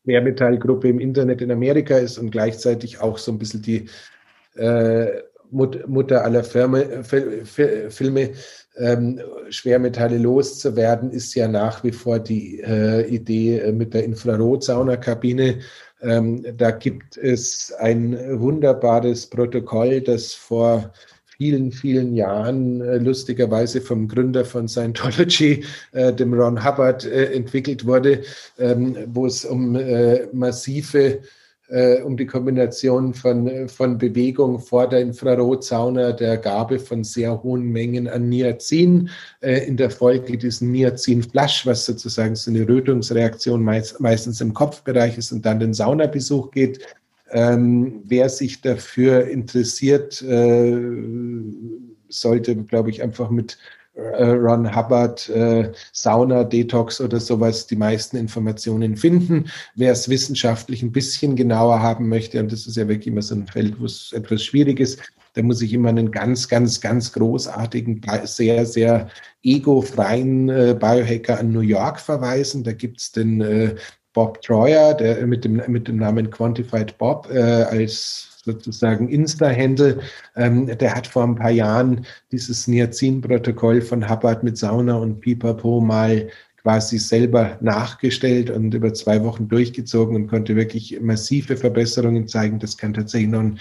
[0.05, 3.91] Schwermetallgruppe im Internet in Amerika ist und gleichzeitig auch so ein bisschen die
[4.55, 8.31] äh, Mutter aller Firme, Filme,
[8.77, 9.21] ähm,
[9.51, 15.61] Schwermetalle loszuwerden, ist ja nach wie vor die äh, Idee äh, mit der Infrarotsaunakabine.
[16.03, 20.93] Ähm, da gibt es ein wunderbares Protokoll, das vor
[21.37, 27.87] vielen, vielen Jahren äh, lustigerweise vom Gründer von Scientology, äh, dem Ron Hubbard, äh, entwickelt
[27.87, 28.23] wurde,
[28.59, 31.21] ähm, wo es um äh, massive
[31.69, 37.65] äh, um die Kombination von, von Bewegung vor der Infrarotsauna, der Gabe von sehr hohen
[37.65, 39.11] Mengen an Niacin,
[39.41, 45.19] äh, in der Folge diesen Niacin-Flash, was sozusagen so eine Rötungsreaktion meist, meistens im Kopfbereich
[45.19, 46.81] ist und dann den Saunabesuch geht.
[47.31, 50.77] Ähm, wer sich dafür interessiert, äh,
[52.09, 53.59] sollte, glaube ich, einfach mit
[53.95, 59.47] äh, Ron Hubbard, äh, Sauna, Detox oder sowas die meisten Informationen finden.
[59.75, 63.35] Wer es wissenschaftlich ein bisschen genauer haben möchte, und das ist ja wirklich immer so
[63.35, 65.01] ein Feld, wo es etwas schwierig ist,
[65.33, 69.09] da muss ich immer einen ganz, ganz, ganz großartigen, sehr, sehr
[69.43, 72.65] egofreien äh, Biohacker an New York verweisen.
[72.65, 73.75] Da gibt's den äh,
[74.17, 80.01] Bob Troyer, der mit dem, mit dem Namen Quantified Bob äh, als sozusagen Insta-Handle.
[80.37, 85.81] Ähm, der hat vor ein paar Jahren dieses Niacin-Protokoll von Hubbard mit Sauna und Pipapo
[85.81, 86.29] mal
[86.63, 92.59] quasi selber nachgestellt und über zwei Wochen durchgezogen und konnte wirklich massive Verbesserungen zeigen.
[92.59, 93.59] Das kann tatsächlich noch ein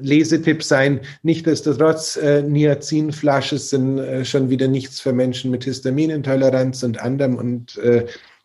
[0.00, 1.00] Lesetipp sein.
[1.22, 7.78] Nichtsdestotrotz, äh, Niacinflasche sind äh, schon wieder nichts für Menschen mit Histaminintoleranz und anderem und
[7.78, 8.04] äh,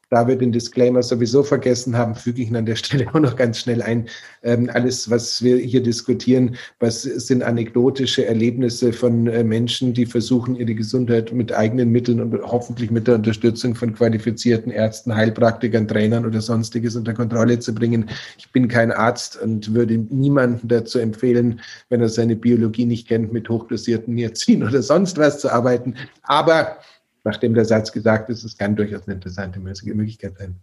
[0.10, 3.36] da wir den Disclaimer sowieso vergessen haben, füge ich ihn an der Stelle auch noch
[3.36, 4.08] ganz schnell ein.
[4.44, 10.56] Ähm, alles, was wir hier diskutieren, was sind anekdotische Erlebnisse von äh, Menschen, die versuchen,
[10.56, 16.26] ihre Gesundheit mit eigenen Mitteln und hoffentlich mit der Unterstützung von qualifizierten Ärzten, Heilpraktikern, Trainern
[16.26, 18.10] oder sonstiges unter Kontrolle zu bringen.
[18.38, 23.32] Ich bin kein Arzt und würde niemanden dazu empfehlen, wenn er seine Biologie nicht kennt,
[23.32, 25.96] mit hochdosierten Niacin oder sonst was zu arbeiten.
[26.24, 26.78] Aber
[27.24, 30.56] nachdem der Satz gesagt ist, es kann durchaus eine interessante Möglichkeit sein.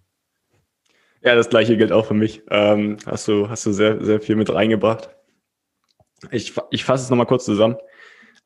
[1.22, 2.42] Ja, das gleiche gilt auch für mich.
[2.50, 5.10] Ähm, hast du, hast du sehr, sehr viel mit reingebracht.
[6.30, 7.76] Ich, ich fasse es nochmal kurz zusammen.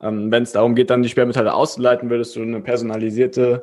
[0.01, 3.61] Ähm, Wenn es darum geht, dann die Schwermetalle auszuleiten, würdest du eine personalisierte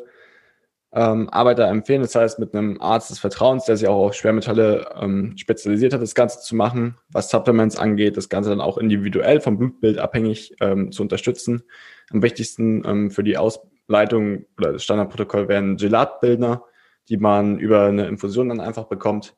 [0.92, 4.88] ähm, Arbeiter empfehlen, das heißt mit einem Arzt des Vertrauens, der sich auch auf Schwermetalle
[4.99, 9.40] ähm, spezialisiert hat, das Ganze zu machen, was Supplements angeht, das Ganze dann auch individuell
[9.40, 11.62] vom Blutbild abhängig ähm, zu unterstützen.
[12.11, 16.64] Am wichtigsten ähm, für die Aus Leitung oder das Standardprotokoll wären Gelatbildner,
[17.09, 19.36] die man über eine Infusion dann einfach bekommt.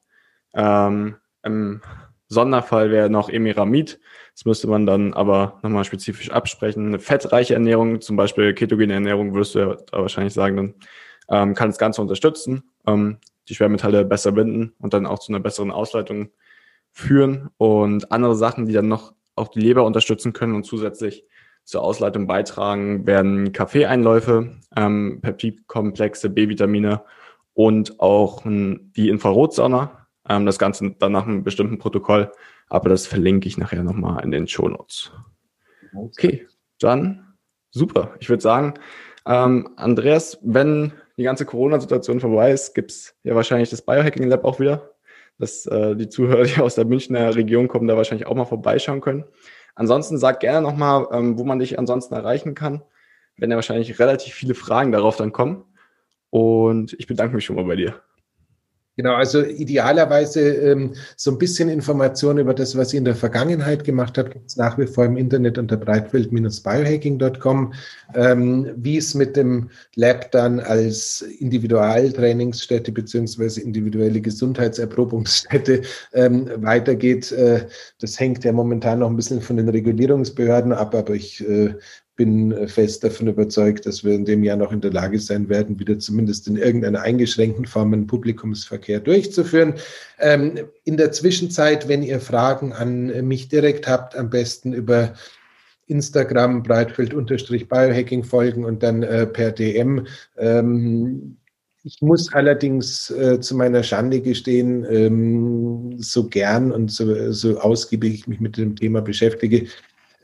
[0.55, 1.80] Ähm, Im
[2.28, 4.01] Sonderfall wäre noch Emiramid.
[4.34, 6.86] Das müsste man dann aber nochmal spezifisch absprechen.
[6.86, 10.74] Eine fettreiche Ernährung, zum Beispiel ketogene Ernährung, würdest du ja wahrscheinlich sagen, dann
[11.28, 15.40] ähm, kann das Ganze unterstützen, ähm, die Schwermetalle besser binden und dann auch zu einer
[15.40, 16.30] besseren Ausleitung
[16.92, 17.51] führen.
[17.57, 21.24] Und andere Sachen, die dann noch auch die Leber unterstützen können und zusätzlich
[21.64, 27.02] zur Ausleitung beitragen, werden Kaffeeeinläufe, ähm, Peptidkomplexe, B-Vitamine
[27.54, 30.06] und auch ähm, die Infrarotsauna.
[30.28, 32.30] Ähm, das Ganze dann nach einem bestimmten Protokoll,
[32.68, 35.12] aber das verlinke ich nachher nochmal in den Show Notes.
[35.94, 36.46] Okay,
[36.78, 37.34] dann
[37.70, 38.14] super.
[38.20, 38.74] Ich würde sagen,
[39.26, 44.44] ähm, Andreas, wenn die ganze Corona-Situation vorbei ist, gibt es ja wahrscheinlich das Biohacking Lab
[44.44, 44.94] auch wieder,
[45.38, 49.00] dass äh, die Zuhörer, die aus der Münchner Region kommen, da wahrscheinlich auch mal vorbeischauen
[49.00, 49.24] können.
[49.74, 52.82] Ansonsten sag gerne nochmal, ähm, wo man dich ansonsten erreichen kann,
[53.36, 55.64] wenn ja wahrscheinlich relativ viele Fragen darauf dann kommen.
[56.30, 58.00] Und ich bedanke mich schon mal bei dir.
[59.01, 63.82] Genau, also idealerweise ähm, so ein bisschen Informationen über das, was ihr in der Vergangenheit
[63.82, 67.72] gemacht habt, gibt es nach wie vor im Internet unter breitfeld-biohacking.com.
[68.14, 75.80] Ähm, wie es mit dem Lab dann als Individualtrainingsstätte beziehungsweise individuelle Gesundheitserprobungsstätte
[76.12, 77.68] ähm, weitergeht, äh,
[78.03, 81.72] das hängt ja momentan noch ein bisschen von den Regulierungsbehörden ab, aber ich äh,
[82.20, 85.48] bin äh, fest davon überzeugt, dass wir in dem Jahr noch in der Lage sein
[85.48, 89.76] werden, wieder zumindest in irgendeiner eingeschränkten Form einen Publikumsverkehr durchzuführen.
[90.18, 95.14] Ähm, in der Zwischenzeit, wenn ihr Fragen an mich direkt habt, am besten über
[95.86, 100.06] Instagram Breitfeld-Biohacking folgen und dann äh, per DM.
[100.36, 101.38] Ähm,
[101.82, 108.12] ich muss allerdings äh, zu meiner Schande gestehen, ähm, so gern und so, so ausgiebig
[108.12, 109.68] ich mich mit dem Thema beschäftige,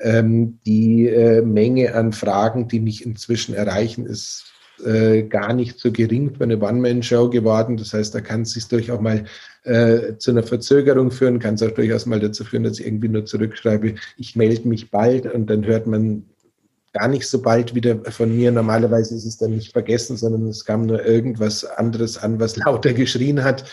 [0.00, 4.44] ähm, die äh, Menge an Fragen, die mich inzwischen erreichen, ist
[4.84, 7.76] äh, gar nicht so gering für eine One-Man-Show geworden.
[7.76, 9.24] Das heißt, da kann es sich durchaus mal
[9.64, 13.08] äh, zu einer Verzögerung führen, kann es auch durchaus mal dazu führen, dass ich irgendwie
[13.08, 16.24] nur zurückschreibe, ich melde mich bald und dann hört man
[16.92, 18.50] gar nicht so bald wieder von mir.
[18.52, 22.92] Normalerweise ist es dann nicht vergessen, sondern es kam nur irgendwas anderes an, was lauter
[22.92, 23.64] geschrien hat.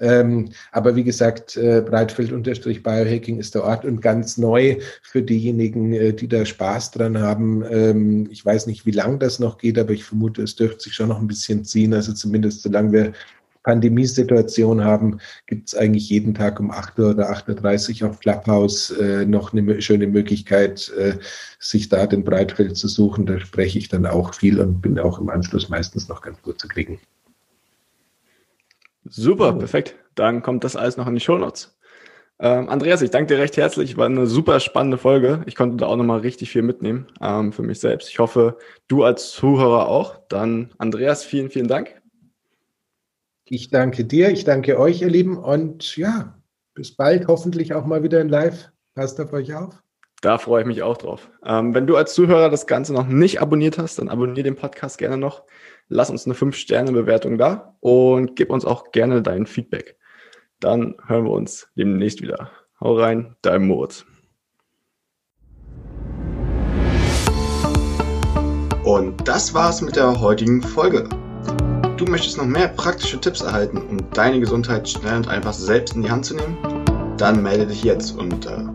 [0.00, 6.12] Ähm, aber wie gesagt, äh, Breitfeld-Biohacking ist der Ort und ganz neu für diejenigen, äh,
[6.12, 7.64] die da Spaß dran haben.
[7.70, 10.94] Ähm, ich weiß nicht, wie lang das noch geht, aber ich vermute, es dürfte sich
[10.94, 11.94] schon noch ein bisschen ziehen.
[11.94, 13.12] Also zumindest solange wir
[13.62, 18.90] Pandemiesituation haben, gibt es eigentlich jeden Tag um 8 Uhr oder 8.30 Uhr auf Clubhouse
[18.90, 21.14] äh, noch eine schöne Möglichkeit, äh,
[21.58, 23.26] sich da den Breitfeld zu suchen.
[23.26, 26.60] Da spreche ich dann auch viel und bin auch im Anschluss meistens noch ganz gut
[26.60, 26.98] zu kriegen.
[29.04, 29.96] Super, perfekt.
[30.14, 31.76] Dann kommt das alles noch in die Shownotes.
[32.38, 33.96] Ähm, Andreas, ich danke dir recht herzlich.
[33.96, 35.42] War eine super spannende Folge.
[35.46, 38.08] Ich konnte da auch nochmal richtig viel mitnehmen ähm, für mich selbst.
[38.08, 40.18] Ich hoffe, du als Zuhörer auch.
[40.28, 42.00] Dann, Andreas, vielen, vielen Dank.
[43.44, 45.36] Ich danke dir, ich danke euch, ihr Lieben.
[45.36, 46.36] Und ja,
[46.74, 48.72] bis bald, hoffentlich auch mal wieder in Live.
[48.94, 49.82] Passt auf euch auf.
[50.20, 51.30] Da freue ich mich auch drauf.
[51.44, 54.98] Ähm, wenn du als Zuhörer das Ganze noch nicht abonniert hast, dann abonniere den Podcast
[54.98, 55.44] gerne noch.
[55.94, 59.98] Lass uns eine 5-Sterne-Bewertung da und gib uns auch gerne dein Feedback.
[60.58, 62.50] Dann hören wir uns demnächst wieder.
[62.80, 64.06] Hau rein, dein Moritz.
[68.84, 71.06] Und das war's mit der heutigen Folge.
[71.98, 76.00] Du möchtest noch mehr praktische Tipps erhalten, um deine Gesundheit schnell und einfach selbst in
[76.00, 76.56] die Hand zu nehmen?
[77.18, 78.74] Dann melde dich jetzt unter